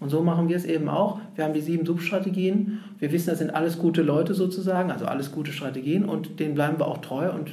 Und 0.00 0.08
so 0.08 0.22
machen 0.22 0.48
wir 0.48 0.56
es 0.56 0.64
eben 0.64 0.88
auch. 0.88 1.20
Wir 1.36 1.44
haben 1.44 1.54
die 1.54 1.60
sieben 1.60 1.86
Substrategien. 1.86 2.80
Wir 2.98 3.12
wissen, 3.12 3.30
das 3.30 3.38
sind 3.38 3.54
alles 3.54 3.78
gute 3.78 4.02
Leute 4.02 4.34
sozusagen, 4.34 4.90
also 4.90 5.06
alles 5.06 5.30
gute 5.30 5.52
Strategien 5.52 6.04
und 6.04 6.40
denen 6.40 6.56
bleiben 6.56 6.80
wir 6.80 6.88
auch 6.88 6.98
treu 6.98 7.30
und 7.30 7.52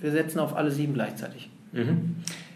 wir 0.00 0.12
setzen 0.12 0.38
auf 0.38 0.54
alle 0.54 0.70
sieben 0.70 0.94
gleichzeitig. 0.94 1.50
Mhm. 1.72 2.14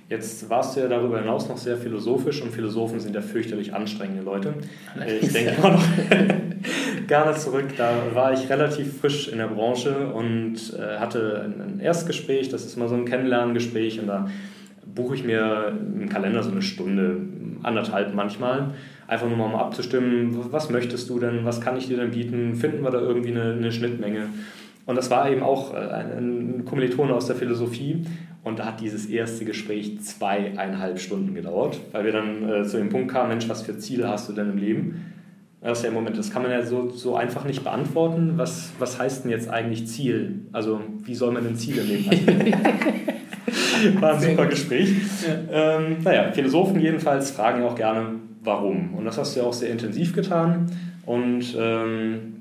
Jetzt 0.08 0.48
warst 0.48 0.76
du 0.76 0.80
ja 0.82 0.86
darüber 0.86 1.18
hinaus 1.18 1.48
noch 1.48 1.58
sehr 1.58 1.76
philosophisch 1.76 2.40
und 2.42 2.52
Philosophen 2.52 3.00
sind 3.00 3.16
ja 3.16 3.20
fürchterlich 3.20 3.74
anstrengende 3.74 4.22
Leute. 4.22 4.54
Äh, 4.96 5.16
Ich 5.16 5.32
denke 5.32 5.54
immer 5.58 5.70
noch 5.70 5.82
gerne 7.06 7.36
zurück, 7.36 7.66
da 7.76 7.90
war 8.14 8.32
ich 8.32 8.48
relativ 8.48 9.00
frisch 9.00 9.28
in 9.28 9.38
der 9.38 9.48
Branche 9.48 10.08
und 10.12 10.54
äh, 10.78 10.98
hatte 10.98 11.42
ein 11.44 11.76
ein 11.76 11.80
Erstgespräch, 11.80 12.48
das 12.48 12.64
ist 12.64 12.76
mal 12.76 12.88
so 12.88 12.94
ein 12.94 13.04
Kennenlerngespräch 13.04 14.00
und 14.00 14.06
da 14.06 14.28
buche 14.94 15.14
ich 15.14 15.24
mir 15.24 15.72
im 16.00 16.08
Kalender 16.08 16.42
so 16.42 16.50
eine 16.50 16.62
Stunde, 16.62 17.16
anderthalb 17.62 18.14
manchmal, 18.14 18.74
einfach 19.06 19.28
nur 19.28 19.36
mal 19.36 19.46
um 19.46 19.54
abzustimmen, 19.54 20.36
was 20.50 20.70
möchtest 20.70 21.08
du 21.10 21.18
denn, 21.18 21.44
was 21.44 21.60
kann 21.60 21.76
ich 21.76 21.88
dir 21.88 21.96
denn 21.96 22.10
bieten, 22.10 22.54
finden 22.54 22.82
wir 22.82 22.90
da 22.90 23.00
irgendwie 23.00 23.30
eine, 23.30 23.52
eine 23.52 23.72
Schnittmenge. 23.72 24.28
Und 24.86 24.96
das 24.96 25.10
war 25.10 25.30
eben 25.30 25.42
auch 25.42 25.74
äh, 25.74 25.78
ein, 25.78 26.60
ein 26.60 26.64
Kommilitone 26.64 27.12
aus 27.12 27.26
der 27.26 27.36
Philosophie. 27.36 28.04
Und 28.44 28.60
da 28.60 28.66
hat 28.66 28.80
dieses 28.80 29.06
erste 29.06 29.44
Gespräch 29.44 30.00
zweieinhalb 30.00 31.00
Stunden 31.00 31.34
gedauert, 31.34 31.80
weil 31.90 32.04
wir 32.04 32.12
dann 32.12 32.48
äh, 32.48 32.62
zu 32.64 32.76
dem 32.76 32.88
Punkt 32.88 33.10
kamen, 33.10 33.30
Mensch, 33.30 33.48
was 33.48 33.62
für 33.62 33.76
Ziele 33.76 34.08
hast 34.08 34.28
du 34.28 34.32
denn 34.32 34.50
im 34.50 34.58
Leben? 34.58 35.12
Das 35.60 35.78
ist 35.78 35.84
ja 35.84 35.88
im 35.88 35.94
Moment, 35.94 36.18
das 36.18 36.30
kann 36.30 36.42
man 36.42 36.50
ja 36.50 36.62
so, 36.62 36.90
so 36.90 37.16
einfach 37.16 37.44
nicht 37.44 37.64
beantworten. 37.64 38.34
Was, 38.36 38.72
was 38.78 38.98
heißt 38.98 39.24
denn 39.24 39.30
jetzt 39.30 39.48
eigentlich 39.48 39.88
Ziel? 39.88 40.42
Also 40.52 40.80
wie 41.02 41.14
soll 41.14 41.32
man 41.32 41.44
denn 41.44 41.56
Ziele 41.56 41.82
nehmen? 41.82 42.54
War 44.00 44.14
ein 44.14 44.20
super 44.20 44.46
Gespräch. 44.46 44.94
Ähm, 45.50 45.98
naja, 46.02 46.32
Philosophen 46.32 46.80
jedenfalls 46.80 47.30
fragen 47.30 47.62
ja 47.62 47.68
auch 47.68 47.74
gerne, 47.74 48.20
warum. 48.42 48.94
Und 48.94 49.04
das 49.04 49.18
hast 49.18 49.34
du 49.34 49.40
ja 49.40 49.46
auch 49.46 49.52
sehr 49.52 49.70
intensiv 49.70 50.14
getan. 50.14 50.70
Und 51.04 51.56
ähm, 51.58 52.35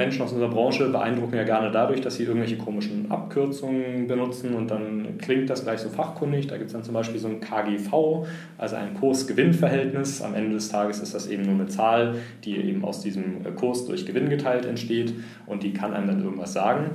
Menschen 0.00 0.22
aus 0.22 0.32
unserer 0.32 0.48
Branche 0.50 0.88
beeindrucken 0.88 1.36
ja 1.36 1.44
gerne 1.44 1.70
dadurch, 1.70 2.00
dass 2.00 2.16
sie 2.16 2.24
irgendwelche 2.24 2.56
komischen 2.56 3.10
Abkürzungen 3.10 4.06
benutzen 4.08 4.54
und 4.54 4.70
dann 4.70 5.18
klingt 5.18 5.48
das 5.50 5.62
gleich 5.62 5.78
so 5.80 5.88
fachkundig. 5.90 6.46
Da 6.48 6.56
gibt 6.56 6.68
es 6.68 6.72
dann 6.72 6.82
zum 6.82 6.94
Beispiel 6.94 7.20
so 7.20 7.28
ein 7.28 7.40
KGV, 7.40 8.26
also 8.58 8.76
ein 8.76 8.94
Kurs-Gewinn-Verhältnis. 8.94 10.22
Am 10.22 10.34
Ende 10.34 10.54
des 10.54 10.68
Tages 10.70 11.00
ist 11.00 11.14
das 11.14 11.28
eben 11.28 11.42
nur 11.44 11.54
eine 11.54 11.66
Zahl, 11.66 12.16
die 12.44 12.56
eben 12.56 12.84
aus 12.84 13.00
diesem 13.02 13.42
Kurs 13.56 13.86
durch 13.86 14.06
Gewinn 14.06 14.28
geteilt 14.28 14.64
entsteht 14.66 15.14
und 15.46 15.62
die 15.62 15.72
kann 15.72 15.92
einem 15.92 16.06
dann 16.08 16.24
irgendwas 16.24 16.52
sagen. 16.52 16.92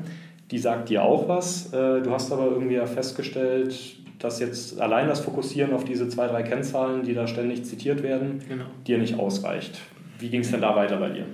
Die 0.52 0.58
sagt 0.58 0.90
dir 0.90 1.04
auch 1.04 1.28
was. 1.28 1.72
Äh, 1.74 2.02
Du 2.02 2.12
hast 2.12 2.32
aber 2.32 2.46
irgendwie 2.48 2.76
ja 2.76 2.86
festgestellt, 2.86 3.98
dass 4.20 4.40
jetzt 4.40 4.80
allein 4.82 5.08
das 5.08 5.20
Fokussieren 5.22 5.74
auf 5.74 5.84
diese 5.86 6.08
zwei, 6.10 6.28
drei 6.28 6.44
Kennzahlen, 6.44 7.04
die 7.04 7.14
da 7.14 7.28
ständig 7.28 7.66
zitiert 7.66 8.04
werden, 8.04 8.42
Genau. 8.48 8.66
dir 8.88 8.98
nicht 8.98 9.18
ausreicht. 9.20 9.80
Wie 10.20 10.30
ging 10.30 10.42
es 10.42 10.52
denn 10.52 10.62
da 10.62 10.76
weiter 10.76 10.98
bei 10.98 11.10
dir? 11.10 11.26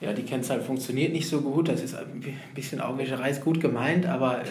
Ja, 0.00 0.12
die 0.12 0.22
Kennzahl 0.22 0.60
funktioniert 0.60 1.12
nicht 1.12 1.28
so 1.28 1.40
gut. 1.40 1.68
Das 1.68 1.82
ist 1.82 1.94
ein 1.94 2.22
bisschen 2.54 2.80
Augenwischerei, 2.80 3.30
ist 3.30 3.42
gut 3.42 3.60
gemeint, 3.60 4.06
aber 4.06 4.42
äh, 4.42 4.44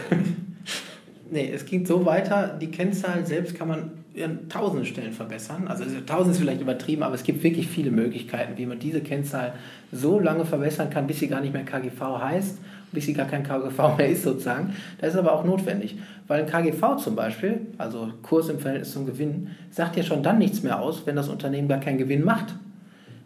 nee, 1.31 1.51
es 1.53 1.65
ging 1.65 1.85
so 1.85 2.05
weiter. 2.05 2.57
Die 2.59 2.67
Kennzahl 2.67 3.25
selbst 3.25 3.55
kann 3.55 3.67
man 3.69 3.91
an 4.23 4.49
tausenden 4.49 4.85
Stellen 4.85 5.13
verbessern. 5.13 5.67
Also 5.67 5.83
also 5.83 6.01
tausend 6.01 6.33
ist 6.33 6.41
vielleicht 6.41 6.61
übertrieben, 6.61 7.03
aber 7.03 7.15
es 7.15 7.23
gibt 7.23 7.43
wirklich 7.43 7.67
viele 7.67 7.91
Möglichkeiten, 7.91 8.57
wie 8.57 8.65
man 8.65 8.79
diese 8.79 9.01
Kennzahl 9.01 9.53
so 9.91 10.19
lange 10.19 10.45
verbessern 10.45 10.89
kann, 10.89 11.07
bis 11.07 11.19
sie 11.19 11.27
gar 11.27 11.41
nicht 11.41 11.53
mehr 11.53 11.63
KGV 11.63 12.01
heißt, 12.19 12.57
bis 12.91 13.05
sie 13.05 13.13
gar 13.13 13.27
kein 13.27 13.43
KGV 13.43 13.97
mehr 13.97 14.09
ist 14.09 14.23
sozusagen. 14.23 14.75
Das 14.99 15.13
ist 15.13 15.19
aber 15.19 15.33
auch 15.33 15.45
notwendig, 15.45 15.97
weil 16.27 16.41
ein 16.41 16.47
KGV 16.47 16.97
zum 16.97 17.15
Beispiel, 17.15 17.67
also 17.77 18.11
Kurs 18.21 18.49
im 18.49 18.59
Verhältnis 18.59 18.91
zum 18.91 19.05
Gewinn, 19.05 19.51
sagt 19.71 19.95
ja 19.95 20.03
schon 20.03 20.23
dann 20.23 20.39
nichts 20.39 20.63
mehr 20.63 20.81
aus, 20.81 21.03
wenn 21.05 21.15
das 21.15 21.29
Unternehmen 21.29 21.67
gar 21.67 21.79
keinen 21.79 21.97
Gewinn 21.97 22.23
macht. 22.23 22.55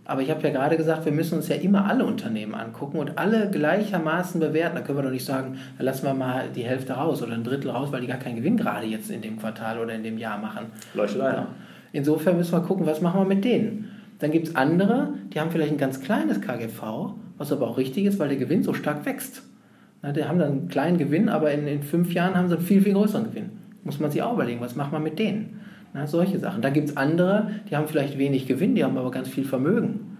Aber 0.03 0.21
ich 0.21 0.31
habe 0.31 0.41
ja 0.41 0.49
gerade 0.49 0.77
gesagt, 0.77 1.05
wir 1.05 1.11
müssen 1.11 1.35
uns 1.35 1.47
ja 1.47 1.55
immer 1.55 1.85
alle 1.85 2.05
Unternehmen 2.05 2.55
angucken 2.55 2.97
und 2.97 3.17
alle 3.17 3.49
gleichermaßen 3.51 4.39
bewerten. 4.39 4.75
Da 4.75 4.81
können 4.81 4.97
wir 4.97 5.03
doch 5.03 5.11
nicht 5.11 5.25
sagen, 5.25 5.59
da 5.77 5.83
lassen 5.83 6.05
wir 6.05 6.13
mal 6.13 6.45
die 6.55 6.63
Hälfte 6.63 6.93
raus 6.93 7.21
oder 7.21 7.33
ein 7.33 7.43
Drittel 7.43 7.69
raus, 7.69 7.91
weil 7.91 8.01
die 8.01 8.07
gar 8.07 8.17
keinen 8.17 8.37
Gewinn 8.37 8.57
gerade 8.57 8.87
jetzt 8.87 9.11
in 9.11 9.21
dem 9.21 9.37
Quartal 9.39 9.79
oder 9.79 9.93
in 9.93 10.03
dem 10.03 10.17
Jahr 10.17 10.39
machen. 10.39 10.67
Leuchtet 10.95 11.21
ein. 11.21 11.45
Insofern 11.93 12.37
müssen 12.37 12.53
wir 12.53 12.61
gucken, 12.61 12.85
was 12.85 13.01
machen 13.01 13.21
wir 13.21 13.25
mit 13.25 13.45
denen. 13.45 13.91
Dann 14.19 14.31
gibt 14.31 14.47
es 14.47 14.55
andere, 14.55 15.13
die 15.33 15.39
haben 15.39 15.51
vielleicht 15.51 15.71
ein 15.71 15.77
ganz 15.77 16.01
kleines 16.01 16.41
KGV, 16.41 17.13
was 17.37 17.51
aber 17.51 17.67
auch 17.67 17.77
richtig 17.77 18.05
ist, 18.05 18.19
weil 18.19 18.29
der 18.29 18.37
Gewinn 18.37 18.63
so 18.63 18.73
stark 18.73 19.05
wächst. 19.05 19.43
Na, 20.01 20.11
die 20.11 20.25
haben 20.25 20.39
dann 20.39 20.51
einen 20.51 20.67
kleinen 20.67 20.97
Gewinn, 20.97 21.29
aber 21.29 21.51
in, 21.51 21.67
in 21.67 21.83
fünf 21.83 22.13
Jahren 22.13 22.35
haben 22.35 22.47
sie 22.47 22.55
einen 22.55 22.65
viel, 22.65 22.81
viel 22.81 22.93
größeren 22.93 23.25
Gewinn. 23.25 23.51
Muss 23.83 23.99
man 23.99 24.11
sich 24.11 24.21
auch 24.21 24.33
überlegen, 24.33 24.61
was 24.61 24.75
macht 24.75 24.91
man 24.91 25.03
mit 25.03 25.19
denen? 25.19 25.61
Na, 25.93 26.08
solche 26.08 26.39
Sachen. 26.39 26.62
Dann 26.62 26.73
gibt 26.73 26.89
es 26.89 26.97
andere, 26.97 27.51
die 27.69 27.75
haben 27.75 27.88
vielleicht 27.88 28.17
wenig 28.17 28.47
Gewinn, 28.47 28.75
die 28.75 28.84
haben 28.84 28.97
aber 28.97 29.12
ganz 29.12 29.27
viel 29.27 29.43
Vermögen. 29.43 30.17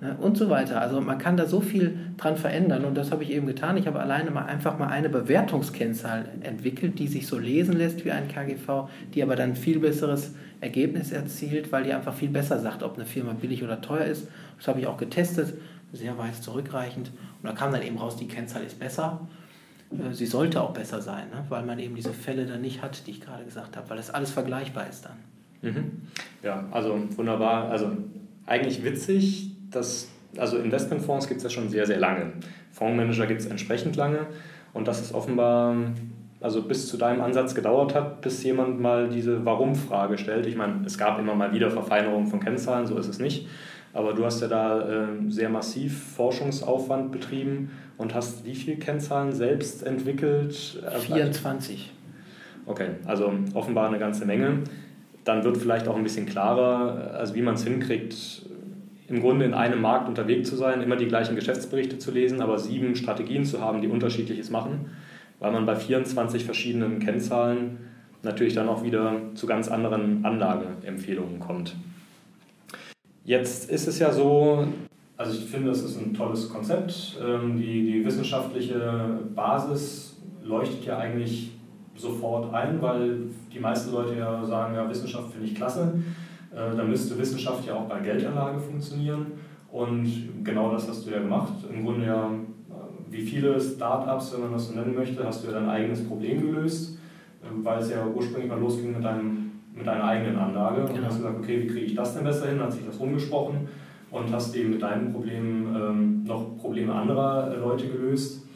Na, 0.00 0.16
und 0.20 0.36
so 0.36 0.50
weiter. 0.50 0.80
Also 0.80 1.00
man 1.00 1.18
kann 1.18 1.36
da 1.36 1.46
so 1.46 1.60
viel 1.60 1.96
dran 2.16 2.36
verändern 2.36 2.84
und 2.84 2.94
das 2.94 3.10
habe 3.10 3.22
ich 3.22 3.30
eben 3.30 3.46
getan. 3.46 3.76
Ich 3.76 3.86
habe 3.86 4.00
alleine 4.00 4.30
mal 4.30 4.44
einfach 4.44 4.78
mal 4.78 4.88
eine 4.88 5.08
Bewertungskennzahl 5.08 6.26
entwickelt, 6.42 6.98
die 6.98 7.08
sich 7.08 7.26
so 7.26 7.38
lesen 7.38 7.76
lässt 7.76 8.04
wie 8.04 8.10
ein 8.10 8.28
KGV, 8.28 8.88
die 9.14 9.22
aber 9.22 9.36
dann 9.36 9.56
viel 9.56 9.78
besseres 9.78 10.34
Ergebnis 10.60 11.12
erzielt, 11.12 11.72
weil 11.72 11.84
die 11.84 11.92
einfach 11.92 12.14
viel 12.14 12.30
besser 12.30 12.58
sagt, 12.58 12.82
ob 12.82 12.96
eine 12.96 13.06
Firma 13.06 13.32
billig 13.32 13.62
oder 13.62 13.80
teuer 13.80 14.04
ist. 14.04 14.28
Das 14.58 14.68
habe 14.68 14.80
ich 14.80 14.86
auch 14.86 14.96
getestet, 14.96 15.54
sehr 15.92 16.18
weit 16.18 16.34
zurückreichend. 16.34 17.10
Und 17.42 17.48
da 17.48 17.52
kam 17.52 17.72
dann 17.72 17.82
eben 17.82 17.98
raus, 17.98 18.16
die 18.16 18.28
Kennzahl 18.28 18.62
ist 18.62 18.78
besser. 18.78 19.20
Äh, 19.90 20.12
Sie 20.12 20.26
sollte 20.26 20.62
auch 20.62 20.72
besser 20.72 21.00
sein, 21.00 21.30
ne? 21.30 21.44
weil 21.48 21.64
man 21.64 21.78
eben 21.78 21.94
diese 21.94 22.12
Fälle 22.12 22.46
dann 22.46 22.60
nicht 22.60 22.82
hat, 22.82 23.06
die 23.06 23.12
ich 23.12 23.20
gerade 23.20 23.44
gesagt 23.44 23.76
habe, 23.76 23.88
weil 23.90 23.96
das 23.96 24.10
alles 24.10 24.30
vergleichbar 24.30 24.88
ist 24.88 25.04
dann. 25.04 25.16
Mhm. 25.62 26.02
Ja, 26.42 26.64
also 26.70 26.98
wunderbar. 27.16 27.70
Also 27.70 27.90
eigentlich 28.46 28.84
witzig, 28.84 29.52
dass, 29.70 30.08
also 30.36 30.58
Investmentfonds 30.58 31.28
gibt 31.28 31.38
es 31.38 31.44
ja 31.44 31.50
schon 31.50 31.68
sehr, 31.68 31.86
sehr 31.86 31.98
lange. 31.98 32.32
Fondsmanager 32.72 33.26
gibt 33.26 33.40
es 33.40 33.46
entsprechend 33.46 33.96
lange 33.96 34.26
und 34.72 34.88
dass 34.88 35.00
es 35.00 35.14
offenbar, 35.14 35.74
also 36.40 36.62
bis 36.62 36.88
zu 36.88 36.96
deinem 36.96 37.22
Ansatz 37.22 37.54
gedauert 37.54 37.94
hat, 37.94 38.20
bis 38.20 38.42
jemand 38.42 38.80
mal 38.80 39.08
diese 39.08 39.44
Warum-Frage 39.44 40.18
stellt. 40.18 40.46
Ich 40.46 40.56
meine, 40.56 40.84
es 40.84 40.98
gab 40.98 41.18
immer 41.18 41.34
mal 41.34 41.52
wieder 41.52 41.70
Verfeinerungen 41.70 42.26
von 42.26 42.40
Kennzahlen, 42.40 42.86
so 42.86 42.98
ist 42.98 43.08
es 43.08 43.18
nicht. 43.18 43.48
Aber 43.92 44.12
du 44.12 44.24
hast 44.24 44.42
ja 44.42 44.48
da 44.48 45.04
äh, 45.04 45.06
sehr 45.28 45.48
massiv 45.48 46.16
Forschungsaufwand 46.16 47.12
betrieben 47.12 47.70
und 47.98 48.14
hast 48.14 48.44
wie 48.44 48.54
viele 48.54 48.76
Kennzahlen 48.76 49.32
selbst 49.32 49.82
entwickelt? 49.82 50.82
24. 51.00 51.92
Okay, 52.66 52.88
also 53.04 53.32
offenbar 53.54 53.88
eine 53.88 53.98
ganze 53.98 54.24
Menge. 54.24 54.60
Dann 55.24 55.44
wird 55.44 55.56
vielleicht 55.56 55.88
auch 55.88 55.96
ein 55.96 56.02
bisschen 56.02 56.26
klarer, 56.26 57.14
also 57.14 57.34
wie 57.34 57.42
man 57.42 57.54
es 57.54 57.64
hinkriegt, 57.64 58.42
im 59.08 59.20
Grunde 59.20 59.44
in 59.44 59.54
einem 59.54 59.80
Markt 59.80 60.08
unterwegs 60.08 60.48
zu 60.48 60.56
sein, 60.56 60.80
immer 60.80 60.96
die 60.96 61.06
gleichen 61.06 61.34
Geschäftsberichte 61.34 61.98
zu 61.98 62.10
lesen, 62.10 62.40
aber 62.40 62.58
sieben 62.58 62.96
Strategien 62.96 63.44
zu 63.44 63.60
haben, 63.60 63.80
die 63.80 63.88
unterschiedliches 63.88 64.50
machen, 64.50 64.90
weil 65.40 65.52
man 65.52 65.66
bei 65.66 65.76
24 65.76 66.44
verschiedenen 66.44 67.00
Kennzahlen 67.00 67.78
natürlich 68.22 68.54
dann 68.54 68.68
auch 68.68 68.82
wieder 68.82 69.20
zu 69.34 69.46
ganz 69.46 69.68
anderen 69.68 70.24
Anlageempfehlungen 70.24 71.38
kommt. 71.38 71.76
Jetzt 73.24 73.70
ist 73.70 73.86
es 73.86 73.98
ja 73.98 74.12
so, 74.12 74.66
also 75.16 75.32
ich 75.32 75.44
finde, 75.44 75.68
das 75.68 75.82
ist 75.82 75.96
ein 76.00 76.12
tolles 76.14 76.48
Konzept. 76.48 77.18
Ähm, 77.24 77.56
Die, 77.56 77.84
die 77.92 78.04
wissenschaftliche 78.04 79.20
Basis 79.34 80.16
leuchtet 80.42 80.84
ja 80.84 80.98
eigentlich 80.98 81.52
sofort 81.96 82.52
ein, 82.52 82.82
weil 82.82 83.18
die 83.52 83.60
meisten 83.60 83.92
Leute 83.92 84.16
ja 84.18 84.44
sagen, 84.44 84.74
ja, 84.74 84.88
Wissenschaft 84.88 85.30
finde 85.32 85.46
ich 85.46 85.54
klasse. 85.54 85.94
Äh, 86.52 86.76
Da 86.76 86.82
müsste 86.84 87.16
Wissenschaft 87.18 87.66
ja 87.66 87.74
auch 87.74 87.88
bei 87.88 88.00
Geldanlage 88.00 88.58
funktionieren. 88.58 89.26
Und 89.70 90.44
genau 90.44 90.72
das 90.72 90.88
hast 90.88 91.06
du 91.06 91.10
ja 91.10 91.18
gemacht. 91.20 91.52
Im 91.72 91.84
Grunde 91.84 92.06
ja, 92.06 92.30
wie 93.10 93.22
viele 93.22 93.60
Startups, 93.60 94.32
wenn 94.32 94.40
man 94.42 94.52
das 94.52 94.68
so 94.68 94.74
nennen 94.74 94.94
möchte, 94.94 95.24
hast 95.24 95.42
du 95.44 95.48
ja 95.48 95.54
dein 95.58 95.68
eigenes 95.68 96.06
Problem 96.06 96.40
gelöst, 96.40 96.98
äh, 97.42 97.46
weil 97.64 97.78
es 97.80 97.90
ja 97.90 98.04
ursprünglich 98.06 98.50
mal 98.50 98.58
losging 98.58 98.92
mit, 98.92 99.04
deinem, 99.04 99.52
mit 99.72 99.86
deiner 99.86 100.04
eigenen 100.04 100.36
Anlage. 100.38 100.80
Und 100.82 100.94
Genau. 100.94 101.06
hast 101.06 101.18
gesagt, 101.18 101.38
okay, 101.38 101.62
wie 101.62 101.66
kriege 101.68 101.86
ich 101.86 101.94
das 101.94 102.14
denn 102.14 102.24
besser 102.24 102.48
hin? 102.48 102.60
Hat 102.60 102.72
sich 102.72 102.84
das 102.84 102.98
rumgesprochen 102.98 103.68
und 104.14 104.32
hast 104.32 104.54
eben 104.54 104.70
mit 104.70 104.82
deinen 104.82 105.12
Problemen 105.12 105.74
ähm, 105.74 106.24
noch 106.24 106.56
Probleme 106.56 106.94
anderer 106.94 107.52
äh, 107.52 107.58
Leute 107.58 107.88
gelöst. 107.88 108.46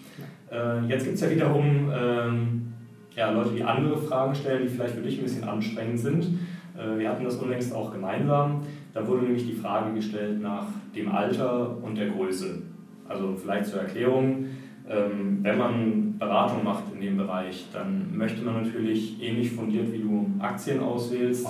Äh, 0.52 0.86
jetzt 0.86 1.04
gibt 1.04 1.16
es 1.16 1.20
ja 1.20 1.30
wiederum 1.30 1.90
ähm, 1.92 2.72
ja, 3.16 3.30
Leute, 3.32 3.50
die 3.50 3.64
andere 3.64 3.98
Fragen 3.98 4.34
stellen, 4.36 4.62
die 4.62 4.68
vielleicht 4.68 4.94
für 4.94 5.02
dich 5.02 5.18
ein 5.18 5.24
bisschen 5.24 5.44
anstrengend 5.44 5.98
sind. 5.98 6.38
Äh, 6.76 6.98
wir 6.98 7.08
hatten 7.08 7.24
das 7.24 7.36
unlängst 7.36 7.74
auch 7.74 7.92
gemeinsam. 7.92 8.60
Da 8.94 9.06
wurde 9.06 9.24
nämlich 9.24 9.46
die 9.46 9.54
Frage 9.54 9.92
gestellt 9.94 10.40
nach 10.40 10.66
dem 10.94 11.10
Alter 11.10 11.76
und 11.82 11.98
der 11.98 12.10
Größe. 12.10 12.62
Also 13.08 13.34
vielleicht 13.34 13.66
zur 13.66 13.80
Erklärung, 13.80 14.46
ähm, 14.88 15.40
wenn 15.42 15.58
man 15.58 16.18
Beratung 16.18 16.62
macht 16.62 16.84
in 16.94 17.00
dem 17.00 17.16
Bereich, 17.16 17.66
dann 17.72 18.16
möchte 18.16 18.42
man 18.42 18.62
natürlich 18.62 19.20
ähnlich 19.20 19.50
fundiert 19.50 19.92
wie 19.92 19.98
du 19.98 20.30
Aktien 20.38 20.80
auswählst, 20.80 21.48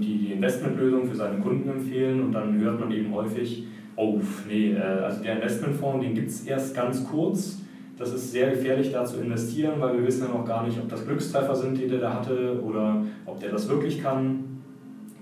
die 0.00 0.18
die 0.18 0.32
Investmentlösung 0.32 1.06
für 1.06 1.16
seine 1.16 1.38
Kunden 1.38 1.68
empfehlen 1.68 2.22
und 2.22 2.32
dann 2.32 2.58
hört 2.60 2.80
man 2.80 2.90
eben 2.90 3.12
häufig, 3.14 3.64
oh, 3.96 4.20
nee, 4.48 4.72
äh, 4.72 4.80
also 4.80 5.22
der 5.22 5.36
Investmentfonds, 5.36 6.04
den 6.04 6.14
gibt 6.14 6.28
es 6.28 6.44
erst 6.44 6.74
ganz 6.74 7.04
kurz. 7.04 7.62
Das 7.98 8.12
ist 8.12 8.30
sehr 8.30 8.50
gefährlich, 8.50 8.92
da 8.92 9.04
zu 9.04 9.20
investieren, 9.20 9.80
weil 9.80 9.98
wir 9.98 10.06
wissen 10.06 10.26
ja 10.26 10.32
noch 10.32 10.44
gar 10.44 10.64
nicht, 10.64 10.78
ob 10.78 10.88
das 10.88 11.04
Glückstreffer 11.04 11.54
sind, 11.54 11.76
die 11.76 11.88
der 11.88 11.98
da 11.98 12.14
hatte 12.14 12.62
oder 12.62 13.04
ob 13.26 13.40
der 13.40 13.50
das 13.50 13.68
wirklich 13.68 14.00
kann. 14.00 14.60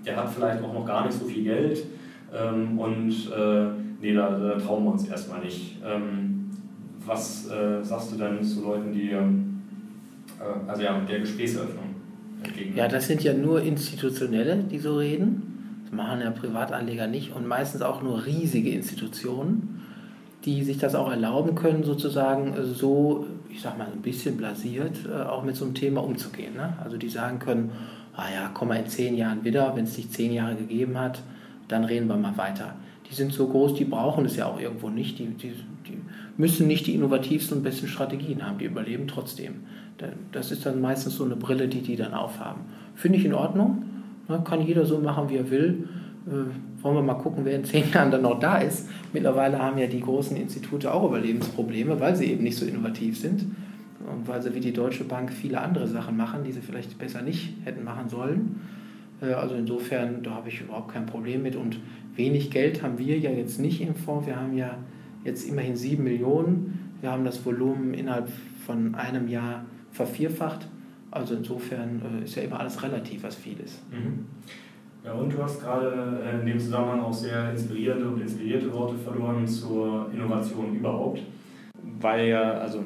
Der 0.05 0.15
hat 0.15 0.29
vielleicht 0.29 0.63
auch 0.63 0.73
noch 0.73 0.85
gar 0.85 1.05
nicht 1.05 1.17
so 1.17 1.25
viel 1.25 1.43
Geld 1.43 1.85
ähm, 2.33 2.77
und 2.77 3.09
äh, 3.35 3.67
nee, 3.99 4.13
da, 4.13 4.29
da, 4.29 4.59
trauen 4.59 4.83
wir 4.83 4.91
uns 4.91 5.07
erstmal 5.07 5.41
nicht. 5.41 5.81
Ähm, 5.83 6.51
was 7.03 7.49
äh, 7.49 7.83
sagst 7.83 8.13
du 8.13 8.17
denn 8.17 8.43
zu 8.43 8.61
Leuten, 8.63 8.91
die 8.91 9.11
also 10.67 10.81
ja, 10.83 10.99
der 10.99 11.19
Gesprächseröffnung? 11.19 11.86
Ja, 12.75 12.87
das 12.87 13.07
sind 13.07 13.23
ja 13.23 13.33
nur 13.33 13.61
Institutionelle, 13.61 14.57
die 14.57 14.79
so 14.79 14.97
reden. 14.97 15.81
Das 15.83 15.93
machen 15.93 16.21
ja 16.21 16.31
Privatanleger 16.31 17.07
nicht 17.07 17.33
und 17.33 17.47
meistens 17.47 17.81
auch 17.81 18.01
nur 18.01 18.25
riesige 18.25 18.69
Institutionen, 18.69 19.81
die 20.45 20.63
sich 20.63 20.77
das 20.77 20.95
auch 20.95 21.09
erlauben 21.09 21.55
können, 21.55 21.83
sozusagen 21.83 22.53
so, 22.63 23.25
ich 23.49 23.61
sag 23.61 23.77
mal, 23.77 23.87
ein 23.91 24.01
bisschen 24.01 24.37
blasiert 24.37 24.97
äh, 25.09 25.23
auch 25.23 25.43
mit 25.43 25.55
so 25.55 25.65
einem 25.65 25.73
Thema 25.73 26.03
umzugehen. 26.03 26.55
Ne? 26.55 26.73
Also 26.83 26.97
die 26.97 27.09
sagen 27.09 27.39
können, 27.39 27.71
ah 28.15 28.25
ja, 28.33 28.51
komm 28.53 28.69
mal 28.69 28.75
in 28.75 28.87
zehn 28.87 29.15
Jahren 29.15 29.43
wieder, 29.43 29.75
wenn 29.75 29.85
es 29.85 29.95
dich 29.95 30.09
zehn 30.11 30.33
Jahre 30.33 30.55
gegeben 30.55 30.97
hat, 30.99 31.21
dann 31.67 31.83
reden 31.83 32.07
wir 32.07 32.17
mal 32.17 32.37
weiter. 32.37 32.75
Die 33.09 33.15
sind 33.15 33.33
so 33.33 33.47
groß, 33.47 33.75
die 33.75 33.85
brauchen 33.85 34.25
es 34.25 34.35
ja 34.35 34.45
auch 34.45 34.59
irgendwo 34.59 34.89
nicht. 34.89 35.19
Die, 35.19 35.27
die, 35.27 35.53
die 35.87 35.97
müssen 36.35 36.67
nicht 36.67 36.87
die 36.87 36.95
innovativsten 36.95 37.57
und 37.57 37.63
besten 37.63 37.87
Strategien 37.87 38.45
haben, 38.45 38.57
die 38.57 38.65
überleben 38.65 39.07
trotzdem. 39.07 39.55
Das 40.31 40.51
ist 40.51 40.65
dann 40.65 40.81
meistens 40.81 41.15
so 41.15 41.23
eine 41.23 41.35
Brille, 41.35 41.67
die 41.67 41.81
die 41.81 41.95
dann 41.95 42.13
aufhaben. 42.13 42.61
Finde 42.95 43.17
ich 43.17 43.25
in 43.25 43.33
Ordnung. 43.33 43.83
Ne, 44.27 44.41
kann 44.43 44.61
jeder 44.61 44.85
so 44.85 44.99
machen, 44.99 45.29
wie 45.29 45.37
er 45.37 45.49
will. 45.49 45.87
Äh, 46.27 46.83
wollen 46.83 46.95
wir 46.95 47.01
mal 47.01 47.15
gucken, 47.15 47.45
wer 47.45 47.55
in 47.55 47.63
zehn 47.63 47.89
Jahren 47.93 48.11
dann 48.11 48.21
noch 48.21 48.39
da 48.39 48.57
ist. 48.57 48.89
Mittlerweile 49.13 49.59
haben 49.59 49.77
ja 49.77 49.87
die 49.87 50.01
großen 50.01 50.35
Institute 50.37 50.91
auch 50.93 51.07
Überlebensprobleme, 51.07 51.99
weil 51.99 52.15
sie 52.15 52.25
eben 52.25 52.43
nicht 52.43 52.57
so 52.57 52.65
innovativ 52.65 53.19
sind 53.19 53.45
und 54.11 54.27
weil 54.27 54.41
sie 54.41 54.53
wie 54.53 54.59
die 54.59 54.73
Deutsche 54.73 55.03
Bank 55.03 55.31
viele 55.31 55.61
andere 55.61 55.87
Sachen 55.87 56.17
machen, 56.17 56.43
die 56.43 56.51
sie 56.51 56.61
vielleicht 56.61 56.97
besser 56.97 57.21
nicht 57.21 57.53
hätten 57.63 57.83
machen 57.83 58.09
sollen. 58.09 58.61
Äh, 59.21 59.33
also 59.33 59.55
insofern, 59.55 60.23
da 60.23 60.31
habe 60.31 60.49
ich 60.49 60.61
überhaupt 60.61 60.93
kein 60.93 61.05
Problem 61.05 61.43
mit. 61.43 61.55
Und 61.55 61.79
wenig 62.15 62.51
Geld 62.51 62.83
haben 62.83 62.97
wir 62.97 63.17
ja 63.17 63.31
jetzt 63.31 63.59
nicht 63.59 63.81
im 63.81 63.95
Fonds. 63.95 64.27
Wir 64.27 64.35
haben 64.35 64.55
ja 64.55 64.77
jetzt 65.23 65.47
immerhin 65.47 65.75
sieben 65.75 66.03
Millionen. 66.03 66.91
Wir 67.01 67.11
haben 67.11 67.25
das 67.25 67.45
Volumen 67.45 67.93
innerhalb 67.93 68.29
von 68.65 68.95
einem 68.95 69.27
Jahr 69.27 69.65
vervierfacht. 69.97 70.67
Also 71.11 71.35
insofern 71.35 72.01
äh, 72.21 72.23
ist 72.23 72.35
ja 72.35 72.43
immer 72.43 72.59
alles 72.59 72.81
relativ, 72.83 73.23
was 73.23 73.35
viel 73.35 73.59
ist. 73.59 73.81
Mhm. 73.91 74.25
Ja, 75.03 75.13
und 75.13 75.31
du 75.33 75.41
hast 75.41 75.61
gerade 75.61 76.21
äh, 76.23 76.39
in 76.39 76.45
dem 76.45 76.59
Zusammenhang 76.59 77.01
auch 77.01 77.13
sehr 77.13 77.51
inspirierende 77.51 78.07
und 78.07 78.21
inspirierte 78.21 78.71
Worte 78.73 78.97
verloren 78.97 79.47
zur 79.47 80.09
Innovation 80.13 80.75
überhaupt. 80.75 81.21
Weil 81.99 82.27
ja, 82.27 82.53
also 82.53 82.83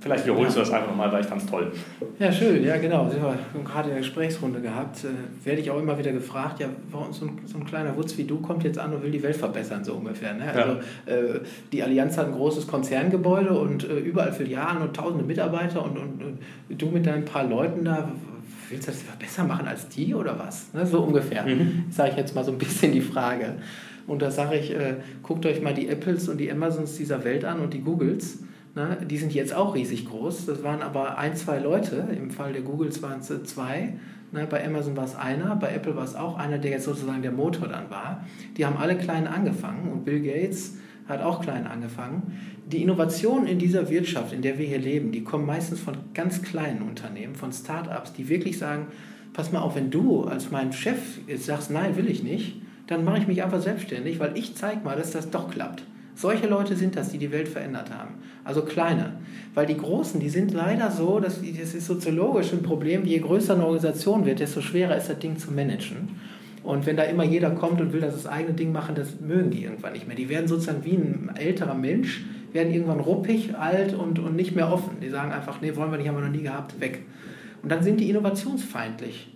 Vielleicht 0.00 0.26
wiederholst 0.26 0.56
ja. 0.56 0.62
du 0.62 0.68
das 0.68 0.72
einfach 0.72 0.90
nochmal, 0.90 1.10
weil 1.10 1.22
ich 1.22 1.26
fand 1.26 1.42
es 1.42 1.48
toll. 1.48 1.72
Ja, 2.20 2.30
schön, 2.30 2.64
ja 2.64 2.76
genau. 2.76 3.10
Wir 3.12 3.20
haben 3.20 3.64
gerade 3.64 3.88
in 3.88 3.94
der 3.94 4.02
Gesprächsrunde 4.02 4.60
gehabt. 4.60 5.04
Äh, 5.04 5.44
werde 5.44 5.60
ich 5.60 5.70
auch 5.72 5.78
immer 5.80 5.98
wieder 5.98 6.12
gefragt, 6.12 6.60
ja, 6.60 6.68
warum 6.92 7.12
so 7.12 7.26
ein, 7.26 7.38
so 7.46 7.58
ein 7.58 7.66
kleiner 7.66 7.96
Wutz 7.96 8.16
wie 8.16 8.24
du 8.24 8.38
kommt 8.38 8.62
jetzt 8.62 8.78
an 8.78 8.94
und 8.94 9.02
will 9.02 9.10
die 9.10 9.22
Welt 9.22 9.34
verbessern, 9.34 9.82
so 9.82 9.94
ungefähr. 9.94 10.34
Ne? 10.34 10.52
Also 10.52 10.76
ja. 11.06 11.12
äh, 11.12 11.40
die 11.72 11.82
Allianz 11.82 12.16
hat 12.16 12.26
ein 12.26 12.32
großes 12.32 12.68
Konzerngebäude 12.68 13.58
und 13.58 13.88
äh, 13.88 13.98
überall 13.98 14.32
Filialen 14.32 14.82
und 14.82 14.94
tausende 14.94 15.24
Mitarbeiter 15.24 15.84
und, 15.84 15.98
und, 15.98 16.22
und, 16.22 16.38
du 16.80 16.86
mit 16.86 17.04
deinen 17.04 17.24
paar 17.24 17.44
Leuten 17.44 17.84
da, 17.84 18.08
willst 18.68 18.86
du 18.86 18.92
das 18.92 19.00
besser 19.18 19.42
machen 19.44 19.66
als 19.66 19.88
die 19.88 20.14
oder 20.14 20.38
was? 20.38 20.72
Ne? 20.74 20.86
So 20.86 21.00
ungefähr. 21.00 21.44
Mhm. 21.44 21.86
Sage 21.90 22.10
ich 22.12 22.16
jetzt 22.18 22.36
mal 22.36 22.44
so 22.44 22.52
ein 22.52 22.58
bisschen 22.58 22.92
die 22.92 23.00
Frage. 23.00 23.56
Und 24.06 24.22
da 24.22 24.30
sage 24.30 24.56
ich, 24.58 24.70
äh, 24.70 24.94
guckt 25.24 25.44
euch 25.44 25.60
mal 25.60 25.74
die 25.74 25.88
Apples 25.88 26.28
und 26.28 26.38
die 26.38 26.52
Amazons 26.52 26.96
dieser 26.96 27.24
Welt 27.24 27.44
an 27.44 27.58
und 27.58 27.74
die 27.74 27.80
Googles 27.80 28.38
Ne? 28.74 28.98
Die 29.08 29.18
sind 29.18 29.34
jetzt 29.34 29.54
auch 29.54 29.74
riesig 29.74 30.06
groß. 30.06 30.46
Das 30.46 30.62
waren 30.62 30.82
aber 30.82 31.18
ein, 31.18 31.36
zwei 31.36 31.58
Leute. 31.58 32.08
Im 32.16 32.30
Fall 32.30 32.52
der 32.52 32.62
Googles 32.62 33.02
waren 33.02 33.20
es 33.20 33.32
zwei. 33.44 33.94
Ne? 34.32 34.46
Bei 34.48 34.64
Amazon 34.64 34.96
war 34.96 35.04
es 35.04 35.14
einer, 35.14 35.56
bei 35.56 35.72
Apple 35.72 35.96
war 35.96 36.04
es 36.04 36.14
auch 36.14 36.38
einer, 36.38 36.58
der 36.58 36.72
jetzt 36.72 36.84
sozusagen 36.84 37.22
der 37.22 37.32
Motor 37.32 37.68
dann 37.68 37.90
war. 37.90 38.24
Die 38.56 38.66
haben 38.66 38.76
alle 38.76 38.96
klein 38.96 39.26
angefangen 39.26 39.90
und 39.90 40.04
Bill 40.04 40.20
Gates 40.20 40.74
hat 41.08 41.22
auch 41.22 41.40
klein 41.40 41.66
angefangen. 41.66 42.38
Die 42.66 42.82
Innovationen 42.82 43.46
in 43.46 43.58
dieser 43.58 43.88
Wirtschaft, 43.88 44.32
in 44.32 44.42
der 44.42 44.58
wir 44.58 44.66
hier 44.66 44.78
leben, 44.78 45.10
die 45.10 45.24
kommen 45.24 45.46
meistens 45.46 45.80
von 45.80 45.96
ganz 46.12 46.42
kleinen 46.42 46.82
Unternehmen, 46.82 47.34
von 47.34 47.50
Start-ups, 47.50 48.12
die 48.12 48.28
wirklich 48.28 48.58
sagen, 48.58 48.88
pass 49.32 49.50
mal 49.50 49.60
auf, 49.60 49.74
wenn 49.74 49.90
du 49.90 50.24
als 50.24 50.50
mein 50.50 50.72
Chef 50.72 50.98
jetzt 51.26 51.46
sagst, 51.46 51.70
nein, 51.70 51.96
will 51.96 52.10
ich 52.10 52.22
nicht, 52.22 52.60
dann 52.86 53.04
mache 53.04 53.18
ich 53.18 53.26
mich 53.26 53.42
einfach 53.42 53.62
selbstständig, 53.62 54.20
weil 54.20 54.36
ich 54.36 54.54
zeige 54.54 54.84
mal, 54.84 54.96
dass 54.96 55.12
das 55.12 55.30
doch 55.30 55.50
klappt. 55.50 55.82
Solche 56.14 56.46
Leute 56.46 56.76
sind 56.76 56.96
das, 56.96 57.10
die 57.10 57.18
die 57.18 57.30
Welt 57.30 57.48
verändert 57.48 57.90
haben. 57.90 58.14
Also 58.48 58.62
kleine. 58.62 59.12
Weil 59.52 59.66
die 59.66 59.76
Großen, 59.76 60.20
die 60.20 60.30
sind 60.30 60.54
leider 60.54 60.90
so, 60.90 61.20
dass, 61.20 61.42
das 61.42 61.74
ist 61.74 61.86
soziologisch 61.86 62.50
ein 62.54 62.62
Problem, 62.62 63.04
je 63.04 63.18
größer 63.18 63.52
eine 63.52 63.64
Organisation 63.64 64.24
wird, 64.24 64.40
desto 64.40 64.62
schwerer 64.62 64.96
ist 64.96 65.10
das 65.10 65.18
Ding 65.18 65.36
zu 65.36 65.52
managen. 65.52 66.18
Und 66.62 66.86
wenn 66.86 66.96
da 66.96 67.02
immer 67.02 67.24
jeder 67.24 67.50
kommt 67.50 67.78
und 67.82 67.92
will 67.92 68.00
das, 68.00 68.14
das 68.14 68.26
eigene 68.26 68.54
Ding 68.54 68.72
machen, 68.72 68.94
das 68.94 69.20
mögen 69.20 69.50
die 69.50 69.64
irgendwann 69.64 69.92
nicht 69.92 70.06
mehr. 70.06 70.16
Die 70.16 70.30
werden 70.30 70.48
sozusagen 70.48 70.82
wie 70.86 70.94
ein 70.94 71.30
älterer 71.36 71.74
Mensch, 71.74 72.24
werden 72.54 72.72
irgendwann 72.72 73.00
ruppig, 73.00 73.54
alt 73.54 73.92
und, 73.92 74.18
und 74.18 74.34
nicht 74.34 74.56
mehr 74.56 74.72
offen. 74.72 74.96
Die 75.02 75.10
sagen 75.10 75.30
einfach, 75.30 75.60
nee, 75.60 75.76
wollen 75.76 75.90
wir 75.90 75.98
nicht, 75.98 76.08
haben 76.08 76.16
wir 76.16 76.24
noch 76.24 76.32
nie 76.32 76.44
gehabt, 76.44 76.80
weg. 76.80 77.00
Und 77.62 77.70
dann 77.70 77.82
sind 77.82 78.00
die 78.00 78.08
innovationsfeindlich 78.08 79.28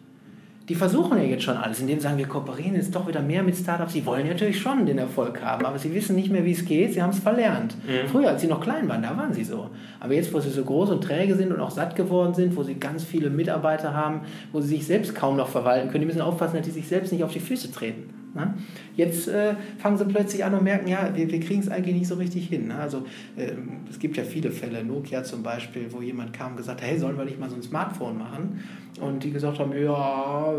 die 0.68 0.74
versuchen 0.76 1.18
ja 1.18 1.24
jetzt 1.24 1.42
schon 1.42 1.56
alles, 1.56 1.80
indem 1.80 1.98
sie 1.98 2.04
sagen, 2.04 2.18
wir 2.18 2.28
kooperieren 2.28 2.76
jetzt 2.76 2.94
doch 2.94 3.08
wieder 3.08 3.20
mehr 3.20 3.42
mit 3.42 3.56
Startups. 3.56 3.92
Sie 3.92 4.06
wollen 4.06 4.28
natürlich 4.28 4.60
schon 4.60 4.86
den 4.86 4.98
Erfolg 4.98 5.42
haben, 5.42 5.66
aber 5.66 5.78
sie 5.78 5.92
wissen 5.92 6.14
nicht 6.14 6.30
mehr, 6.30 6.44
wie 6.44 6.52
es 6.52 6.64
geht. 6.64 6.92
Sie 6.92 7.02
haben 7.02 7.10
es 7.10 7.18
verlernt. 7.18 7.74
Mhm. 7.84 8.08
Früher, 8.08 8.28
als 8.28 8.42
sie 8.42 8.46
noch 8.46 8.60
klein 8.60 8.88
waren, 8.88 9.02
da 9.02 9.16
waren 9.16 9.32
sie 9.32 9.44
so. 9.44 9.70
Aber 9.98 10.14
jetzt, 10.14 10.32
wo 10.32 10.38
sie 10.38 10.50
so 10.50 10.64
groß 10.64 10.90
und 10.90 11.02
träge 11.02 11.34
sind 11.34 11.52
und 11.52 11.60
auch 11.60 11.70
satt 11.70 11.96
geworden 11.96 12.34
sind, 12.34 12.56
wo 12.56 12.62
sie 12.62 12.74
ganz 12.74 13.02
viele 13.02 13.30
Mitarbeiter 13.30 13.92
haben, 13.94 14.20
wo 14.52 14.60
sie 14.60 14.68
sich 14.68 14.86
selbst 14.86 15.14
kaum 15.14 15.36
noch 15.36 15.48
verwalten 15.48 15.90
können, 15.90 16.02
die 16.02 16.06
müssen 16.06 16.22
aufpassen, 16.22 16.56
dass 16.56 16.66
sie 16.66 16.72
sich 16.72 16.86
selbst 16.86 17.12
nicht 17.12 17.24
auf 17.24 17.32
die 17.32 17.40
Füße 17.40 17.72
treten. 17.72 18.21
Ne? 18.34 18.54
Jetzt 18.96 19.28
äh, 19.28 19.54
fangen 19.78 19.98
sie 19.98 20.04
plötzlich 20.04 20.44
an 20.44 20.54
und 20.54 20.64
merken, 20.64 20.88
ja, 20.88 21.10
wir, 21.14 21.30
wir 21.30 21.40
kriegen 21.40 21.60
es 21.60 21.68
eigentlich 21.68 21.96
nicht 21.96 22.08
so 22.08 22.14
richtig 22.14 22.48
hin. 22.48 22.68
Ne? 22.68 22.76
Also 22.76 23.04
äh, 23.36 23.52
es 23.90 23.98
gibt 23.98 24.16
ja 24.16 24.24
viele 24.24 24.50
Fälle, 24.50 24.84
Nokia 24.84 25.22
zum 25.22 25.42
Beispiel, 25.42 25.86
wo 25.90 26.00
jemand 26.00 26.32
kam 26.32 26.52
und 26.52 26.56
gesagt 26.56 26.80
hat, 26.80 26.88
hey, 26.88 26.98
sollen 26.98 27.18
wir 27.18 27.24
nicht 27.24 27.38
mal 27.38 27.50
so 27.50 27.56
ein 27.56 27.62
Smartphone 27.62 28.18
machen? 28.18 28.60
Und 29.00 29.24
die 29.24 29.32
gesagt 29.32 29.58
haben, 29.58 29.72
ja, 29.78 30.54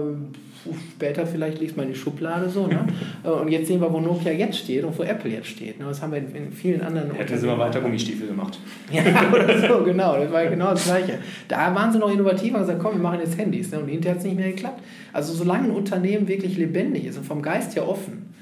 später 0.95 1.26
vielleicht 1.26 1.60
liest 1.60 1.78
man 1.78 1.88
in 1.88 1.93
die 1.93 1.99
Schublade 1.99 2.49
so. 2.49 2.67
Ne? 2.67 2.86
und 3.23 3.49
jetzt 3.49 3.67
sehen 3.67 3.82
wir, 3.82 3.91
wo 3.91 3.99
Nokia 3.99 4.32
jetzt 4.32 4.60
steht 4.60 4.84
und 4.84 4.97
wo 4.97 5.04
Apple 5.04 5.32
jetzt 5.32 5.47
steht. 5.47 5.80
Ne? 5.80 5.86
Das 5.86 6.02
haben 6.02 6.12
wir 6.12 6.19
in, 6.19 6.34
in 6.36 6.52
vielen 6.52 6.82
anderen 6.82 7.12
Hätten 7.12 7.38
sie 7.38 7.45
mal 7.45 7.58
weiter 7.58 7.82
Gummistiefel 7.82 8.28
gemacht. 8.28 8.60
ja, 8.91 9.04
oder 9.32 9.67
so, 9.67 9.84
genau. 9.84 10.17
Das 10.17 10.32
war 10.32 10.45
genau 10.45 10.71
das 10.71 10.86
Gleiche. 10.86 11.19
Da 11.47 11.73
waren 11.73 11.91
sie 11.91 11.99
noch 11.99 12.12
innovativ 12.12 12.54
und 12.54 12.62
gesagt, 12.62 12.80
komm, 12.80 12.93
wir 12.93 13.02
machen 13.02 13.19
jetzt 13.19 13.38
Handys. 13.38 13.71
Ne? 13.71 13.80
Und 13.80 13.88
hinterher 13.88 14.15
hat 14.15 14.19
es 14.19 14.26
nicht 14.26 14.38
mehr 14.38 14.49
geklappt. 14.49 14.82
Also 15.12 15.34
solange 15.34 15.65
ein 15.65 15.71
Unternehmen 15.71 16.28
wirklich 16.28 16.58
lebendig 16.58 17.06
ist 17.06 17.17
und 17.17 17.26
vom 17.26 17.41
Geist 17.41 17.76
her 17.76 17.88
offen, 17.88 18.23
äh, 18.23 18.34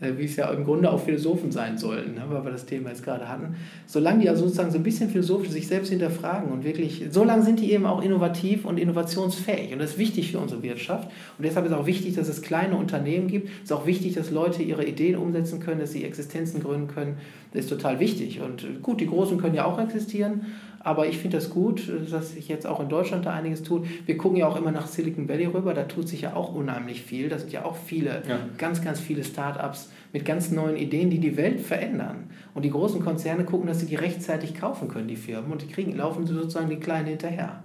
wie 0.00 0.24
es 0.24 0.36
ja 0.36 0.50
im 0.50 0.64
Grunde 0.64 0.90
auch 0.90 1.00
Philosophen 1.00 1.52
sein 1.52 1.78
sollen, 1.78 2.14
ne, 2.14 2.24
weil 2.28 2.44
wir 2.44 2.50
das 2.50 2.66
Thema 2.66 2.90
jetzt 2.90 3.04
gerade 3.04 3.28
hatten. 3.28 3.54
Solange 3.86 4.20
die 4.20 4.26
ja 4.26 4.34
sozusagen 4.34 4.70
so 4.70 4.78
ein 4.78 4.82
bisschen 4.82 5.08
philosophisch 5.08 5.50
sich 5.50 5.66
selbst 5.66 5.90
hinterfragen 5.90 6.50
und 6.50 6.64
wirklich, 6.64 7.04
solange 7.10 7.44
sind 7.44 7.60
die 7.60 7.72
eben 7.72 7.86
auch 7.86 8.02
innovativ 8.02 8.64
und 8.64 8.78
innovationsfähig. 8.78 9.72
Und 9.72 9.78
das 9.78 9.92
ist 9.92 9.98
wichtig 9.98 10.32
für 10.32 10.38
unsere 10.38 10.62
Wirtschaft. 10.62 11.10
Und 11.38 11.44
deshalb 11.44 11.66
ist 11.66 11.72
auch 11.72 11.86
wichtig, 11.86 12.14
dass 12.14 12.28
es 12.28 12.42
kleine 12.42 12.76
Unternehmen 12.76 13.28
gibt. 13.28 13.48
Es 13.48 13.64
ist 13.64 13.72
auch 13.72 13.86
wichtig, 13.86 14.14
dass 14.14 14.30
Leute 14.30 14.62
ihre 14.62 14.84
Ideen 14.84 15.16
umsetzen 15.16 15.60
können, 15.60 15.80
dass 15.80 15.92
sie 15.92 16.04
Existenzen 16.04 16.62
gründen 16.62 16.88
können. 16.88 17.16
Das 17.52 17.64
ist 17.64 17.70
total 17.70 18.00
wichtig. 18.00 18.40
Und 18.40 18.64
äh, 18.64 18.66
gut, 18.82 19.00
die 19.00 19.06
Großen 19.06 19.38
können 19.38 19.54
ja 19.54 19.64
auch 19.64 19.78
existieren, 19.78 20.46
aber 20.84 21.08
ich 21.08 21.16
finde 21.16 21.38
das 21.38 21.48
gut, 21.48 21.90
dass 22.10 22.32
sich 22.32 22.46
jetzt 22.46 22.66
auch 22.66 22.78
in 22.78 22.90
Deutschland 22.90 23.24
da 23.24 23.32
einiges 23.32 23.62
tut. 23.62 23.86
Wir 24.04 24.18
gucken 24.18 24.36
ja 24.36 24.46
auch 24.46 24.56
immer 24.56 24.70
nach 24.70 24.86
Silicon 24.86 25.28
Valley 25.28 25.46
rüber, 25.46 25.72
da 25.72 25.84
tut 25.84 26.08
sich 26.08 26.20
ja 26.20 26.34
auch 26.34 26.54
unheimlich 26.54 27.02
viel. 27.02 27.30
Da 27.30 27.38
sind 27.38 27.50
ja 27.50 27.64
auch 27.64 27.74
viele, 27.74 28.22
ja. 28.28 28.38
ganz, 28.58 28.82
ganz 28.82 29.00
viele 29.00 29.24
Start-ups 29.24 29.90
mit 30.12 30.26
ganz 30.26 30.50
neuen 30.50 30.76
Ideen, 30.76 31.08
die 31.08 31.18
die 31.18 31.38
Welt 31.38 31.60
verändern. 31.60 32.24
Und 32.52 32.66
die 32.66 32.70
großen 32.70 33.02
Konzerne 33.02 33.44
gucken, 33.44 33.66
dass 33.66 33.80
sie 33.80 33.86
die 33.86 33.96
rechtzeitig 33.96 34.54
kaufen 34.54 34.88
können, 34.88 35.08
die 35.08 35.16
Firmen, 35.16 35.50
und 35.50 35.62
die 35.62 35.68
kriegen, 35.68 35.96
laufen 35.96 36.26
sozusagen 36.26 36.68
die 36.68 36.76
Kleinen 36.76 37.08
hinterher. 37.08 37.62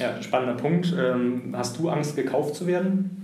Ja, 0.00 0.20
spannender 0.20 0.60
Punkt. 0.60 0.92
Ähm, 0.98 1.54
hast 1.56 1.78
du 1.78 1.88
Angst, 1.88 2.16
gekauft 2.16 2.56
zu 2.56 2.66
werden? 2.66 3.17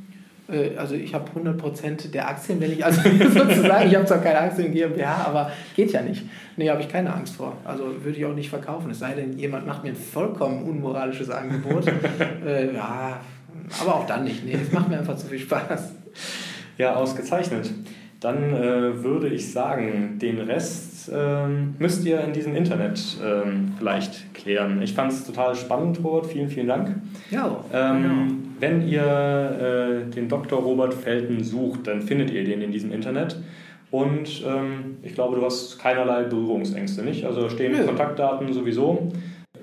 Äh, 0.48 0.76
also 0.76 0.94
ich 0.94 1.14
habe 1.14 1.30
100% 1.30 2.11
der 2.11 2.28
Aktien, 2.28 2.61
wenn 2.61 2.72
ich 2.72 2.85
also 2.85 3.00
sozusagen, 3.35 3.88
ich 3.88 3.94
habe 3.94 4.04
zwar 4.07 4.18
keine 4.18 4.40
Aktien 4.40 4.68
in 4.68 4.72
GmbH, 4.72 5.24
aber 5.26 5.50
geht 5.74 5.92
ja 5.92 6.02
nicht. 6.02 6.24
Nee, 6.57 6.70
habe 6.70 6.80
ich 6.80 6.88
keine 6.88 7.12
Angst 7.12 7.37
vor. 7.37 7.57
Also 7.64 7.85
würde 8.02 8.18
ich 8.18 8.24
auch 8.24 8.35
nicht 8.35 8.50
verkaufen. 8.50 8.90
Es 8.90 8.98
sei 9.00 9.14
denn, 9.14 9.38
jemand 9.38 9.66
macht 9.66 9.83
mir 9.83 9.90
ein 9.90 9.96
vollkommen 9.96 10.62
unmoralisches 10.64 11.30
Angebot. 11.30 11.87
äh, 12.46 12.74
ja, 12.74 13.20
aber 13.80 13.94
auch 13.94 14.07
dann 14.07 14.24
nicht. 14.24 14.44
Nee, 14.44 14.59
es 14.61 14.72
macht 14.72 14.88
mir 14.88 14.98
einfach 14.98 15.16
zu 15.16 15.26
viel 15.26 15.38
Spaß. 15.38 15.94
Ja, 16.78 16.94
ausgezeichnet. 16.96 17.70
Dann 18.20 18.54
äh, 18.54 19.02
würde 19.04 19.28
ich 19.28 19.52
sagen, 19.52 20.18
den 20.18 20.40
Rest 20.40 21.11
ähm, 21.12 21.74
müsst 21.78 22.04
ihr 22.07 22.20
in 22.20 22.33
diesem 22.33 22.57
Internet 22.57 23.18
ähm, 23.22 23.74
vielleicht 23.78 24.33
klären. 24.35 24.80
Ich 24.80 24.94
fand 24.94 25.12
es 25.12 25.26
total 25.26 25.54
spannend, 25.54 26.02
Robert. 26.02 26.26
Vielen, 26.26 26.48
vielen 26.48 26.68
Dank. 26.68 26.96
Ja, 27.30 27.62
Ähm, 27.72 28.02
genau. 28.02 28.43
Wenn 28.60 28.86
ihr 28.86 29.02
äh, 29.02 30.10
den 30.10 30.28
Dr. 30.28 30.60
Robert 30.60 30.94
Felten 30.94 31.42
sucht, 31.42 31.86
dann 31.86 32.02
findet 32.02 32.30
ihr 32.30 32.44
den 32.44 32.62
in 32.62 32.72
diesem 32.72 32.92
Internet. 32.92 33.36
Und 33.90 34.42
ähm, 34.44 34.96
ich 35.02 35.14
glaube, 35.14 35.36
du 35.36 35.44
hast 35.44 35.78
keinerlei 35.78 36.24
Berührungsängste, 36.24 37.02
nicht? 37.02 37.24
Also 37.24 37.42
da 37.42 37.50
stehen 37.50 37.72
Nö. 37.72 37.84
Kontaktdaten 37.84 38.52
sowieso. 38.52 39.12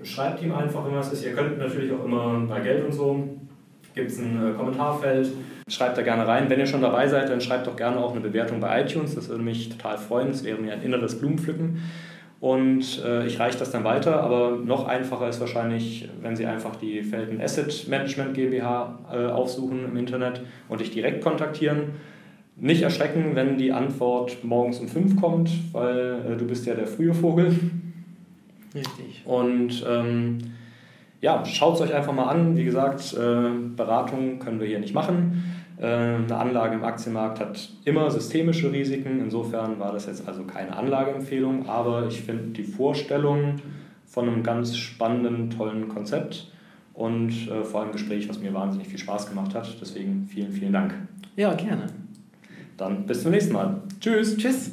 Schreibt 0.04 0.42
ihm 0.42 0.54
einfach, 0.54 0.86
wenn 0.86 0.96
was 0.96 1.12
ist. 1.12 1.26
Ihr 1.26 1.34
könnt 1.34 1.58
natürlich 1.58 1.92
auch 1.92 2.06
immer 2.06 2.40
bei 2.48 2.62
Geld 2.62 2.86
und 2.86 2.94
so, 2.94 3.28
gibt 3.94 4.10
es 4.10 4.20
ein 4.20 4.52
äh, 4.52 4.54
Kommentarfeld. 4.54 5.32
Schreibt 5.68 5.98
da 5.98 6.02
gerne 6.02 6.28
rein. 6.28 6.50
Wenn 6.50 6.60
ihr 6.60 6.66
schon 6.66 6.82
dabei 6.82 7.08
seid, 7.08 7.30
dann 7.30 7.42
schreibt 7.42 7.68
doch 7.68 7.76
gerne 7.76 7.98
auch 7.98 8.12
eine 8.12 8.22
Bewertung 8.22 8.60
bei 8.60 8.82
iTunes. 8.82 9.16
Das 9.16 9.30
würde 9.30 9.44
mich 9.44 9.70
total 9.70 9.98
freuen. 9.98 10.30
Das 10.30 10.44
wäre 10.44 10.58
mir 10.58 10.74
ein 10.74 10.82
inneres 10.82 11.20
Blumenpflücken. 11.20 11.82
Und 12.42 13.04
äh, 13.06 13.28
ich 13.28 13.40
reiche 13.40 13.60
das 13.60 13.70
dann 13.70 13.84
weiter, 13.84 14.20
aber 14.24 14.58
noch 14.58 14.88
einfacher 14.88 15.30
ist 15.30 15.40
wahrscheinlich, 15.40 16.10
wenn 16.22 16.36
Sie 16.36 16.48
einfach 16.48 16.76
die 16.76 17.04
Felten 17.04 17.40
Asset 17.40 17.88
Management 17.88 18.34
GmbH 18.34 18.98
äh, 19.14 19.28
aufsuchen 19.28 19.86
im 19.86 19.96
Internet 19.96 20.42
und 20.68 20.82
dich 20.82 20.90
direkt 20.90 21.24
kontaktieren. 21.24 21.92
Nicht 22.56 22.82
erschrecken, 22.82 23.36
wenn 23.36 23.60
die 23.60 23.72
Antwort 23.72 24.44
morgens 24.44 24.80
um 24.80 24.88
5 24.88 25.22
kommt, 25.22 25.52
weil 25.72 26.34
äh, 26.34 26.36
du 26.36 26.48
bist 26.48 26.66
ja 26.66 26.74
der 26.74 26.88
frühe 26.88 27.14
Vogel. 27.14 27.56
Richtig. 28.74 29.22
Und 29.26 29.86
ähm, 29.88 30.40
ja, 31.22 31.46
schaut 31.46 31.76
es 31.76 31.82
euch 31.82 31.94
einfach 31.94 32.14
mal 32.14 32.26
an. 32.26 32.58
Wie 32.58 32.64
gesagt, 32.64 33.14
äh, 33.14 33.50
Beratung 33.76 34.40
können 34.40 34.60
wir 34.60 34.66
hier 34.66 34.80
nicht 34.80 34.96
machen. 34.96 35.44
Äh, 35.82 35.86
eine 35.86 36.38
Anlage 36.38 36.76
im 36.76 36.84
Aktienmarkt 36.84 37.40
hat 37.40 37.70
immer 37.86 38.12
systemische 38.12 38.72
Risiken. 38.72 39.20
Insofern 39.20 39.80
war 39.80 39.92
das 39.92 40.06
jetzt 40.06 40.28
also 40.28 40.44
keine 40.44 40.78
Anlageempfehlung, 40.78 41.68
aber 41.68 42.06
ich 42.08 42.22
finde 42.22 42.52
die 42.52 42.64
Vorstellung 42.64 43.56
von 44.06 44.28
einem 44.28 44.44
ganz 44.44 44.78
spannenden, 44.78 45.50
tollen 45.50 45.90
Konzept 45.90 46.52
und 46.94 47.32
äh, 47.50 47.64
vor 47.64 47.80
allem 47.80 47.90
ein 47.90 47.94
Gespräch, 47.94 48.30
was 48.30 48.40
mir 48.40 48.54
wahnsinnig 48.54 48.90
viel 48.90 49.00
Spaß 49.00 49.30
gemacht 49.30 49.56
hat. 49.56 49.76
Deswegen 49.82 50.28
vielen, 50.28 50.52
vielen 50.52 50.74
Dank. 50.74 50.94
Ja, 51.36 51.54
gerne. 51.56 51.88
Dann 52.78 53.08
bis 53.08 53.24
zum 53.24 53.32
nächsten 53.32 53.54
Mal. 53.54 53.82
Tschüss. 54.00 54.38
Tschüss. 54.38 54.72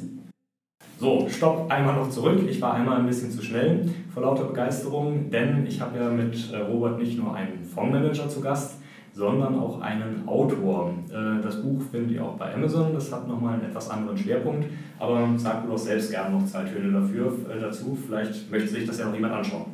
So, 0.99 1.27
stopp, 1.29 1.71
einmal 1.71 1.95
noch 1.95 2.09
zurück. 2.09 2.41
Ich 2.49 2.61
war 2.61 2.73
einmal 2.73 2.99
ein 2.99 3.07
bisschen 3.07 3.31
zu 3.31 3.41
schnell 3.41 3.89
vor 4.13 4.23
lauter 4.23 4.43
Begeisterung, 4.43 5.31
denn 5.31 5.65
ich 5.65 5.79
habe 5.79 5.97
ja 5.97 6.09
mit 6.09 6.51
äh, 6.51 6.57
Robert 6.57 6.99
nicht 6.99 7.17
nur 7.17 7.33
einen 7.33 7.63
Fondsmanager 7.63 8.27
zu 8.27 8.41
Gast, 8.41 8.78
sondern 9.13 9.59
auch 9.59 9.81
einen 9.81 10.27
Autor. 10.27 10.93
Äh, 11.09 11.41
Das 11.41 11.61
Buch 11.61 11.81
findet 11.91 12.11
ihr 12.11 12.23
auch 12.23 12.35
bei 12.37 12.53
Amazon, 12.53 12.93
das 12.93 13.11
hat 13.11 13.27
nochmal 13.27 13.55
einen 13.55 13.65
etwas 13.65 13.89
anderen 13.89 14.17
Schwerpunkt, 14.17 14.65
aber 14.99 15.27
sag 15.37 15.63
du 15.63 15.69
doch 15.71 15.77
selbst 15.77 16.11
gerne 16.11 16.35
noch 16.37 16.45
zwei 16.45 16.63
Töne 16.63 16.91
dafür, 16.91 17.33
äh, 17.49 17.59
dazu. 17.59 17.97
Vielleicht 18.05 18.49
möchte 18.51 18.69
sich 18.69 18.85
das 18.85 18.99
ja 18.99 19.05
noch 19.05 19.13
jemand 19.13 19.33
anschauen. 19.33 19.65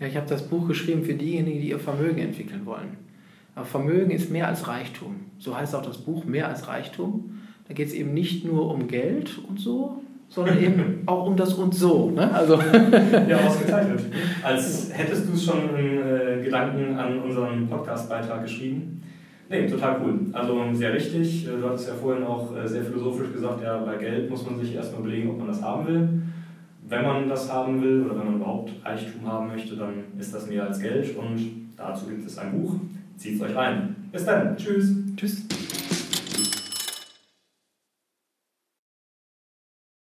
Ja, 0.00 0.06
ich 0.06 0.16
habe 0.16 0.26
das 0.26 0.48
Buch 0.48 0.66
geschrieben 0.66 1.02
für 1.02 1.14
diejenigen, 1.14 1.60
die 1.60 1.68
ihr 1.68 1.78
Vermögen 1.78 2.18
entwickeln 2.18 2.64
wollen. 2.64 2.96
Aber 3.54 3.66
Vermögen 3.66 4.10
ist 4.10 4.30
mehr 4.30 4.48
als 4.48 4.66
Reichtum. 4.66 5.16
So 5.38 5.56
heißt 5.56 5.74
auch 5.74 5.82
das 5.82 5.98
Buch 5.98 6.24
mehr 6.24 6.48
als 6.48 6.68
Reichtum. 6.68 7.40
Da 7.68 7.74
geht 7.74 7.88
es 7.88 7.94
eben 7.94 8.14
nicht 8.14 8.44
nur 8.44 8.72
um 8.72 8.88
Geld 8.88 9.38
und 9.46 9.60
so, 9.60 10.02
sondern 10.30 10.58
eben 10.62 11.02
auch 11.06 11.26
um 11.26 11.36
das 11.36 11.52
und 11.54 11.74
so. 11.74 12.10
Ne? 12.10 12.32
Also, 12.32 12.54
Ja, 13.28 13.36
ausgezeichnet. 13.40 14.00
Als 14.42 14.90
hättest 14.94 15.28
du 15.28 15.34
es 15.34 15.44
schon 15.44 15.76
in 15.76 15.98
äh, 15.98 16.42
Gedanken 16.42 16.96
an 16.96 17.20
unseren 17.20 17.68
Podcast-Beitrag 17.68 18.42
geschrieben. 18.42 19.02
Nee, 19.50 19.66
total 19.66 20.00
cool. 20.02 20.14
Also 20.32 20.62
sehr 20.72 20.94
richtig. 20.94 21.46
Äh, 21.46 21.50
Du 21.60 21.68
hattest 21.68 21.88
ja 21.88 21.94
vorhin 21.94 22.24
auch 22.24 22.56
äh, 22.56 22.66
sehr 22.66 22.84
philosophisch 22.84 23.32
gesagt, 23.32 23.62
ja, 23.62 23.78
bei 23.78 23.96
Geld 23.96 24.30
muss 24.30 24.46
man 24.46 24.58
sich 24.58 24.74
erstmal 24.74 25.02
überlegen, 25.02 25.30
ob 25.30 25.38
man 25.38 25.48
das 25.48 25.60
haben 25.60 25.86
will. 25.86 26.08
Wenn 26.88 27.02
man 27.02 27.28
das 27.28 27.52
haben 27.52 27.82
will 27.82 28.04
oder 28.04 28.18
wenn 28.18 28.26
man 28.26 28.36
überhaupt 28.36 28.70
Reichtum 28.84 29.26
haben 29.26 29.48
möchte, 29.48 29.76
dann 29.76 30.04
ist 30.18 30.34
das 30.34 30.48
mehr 30.48 30.66
als 30.66 30.80
Geld 30.80 31.16
und 31.16 31.68
dazu 31.76 32.06
gibt 32.06 32.26
es 32.26 32.38
ein 32.38 32.52
Buch. 32.52 32.74
Zieht 33.16 33.36
es 33.36 33.42
euch 33.42 33.54
rein. 33.54 33.96
Bis 34.10 34.24
dann. 34.24 34.56
Tschüss. 34.56 34.94
tschüss. 35.16 35.46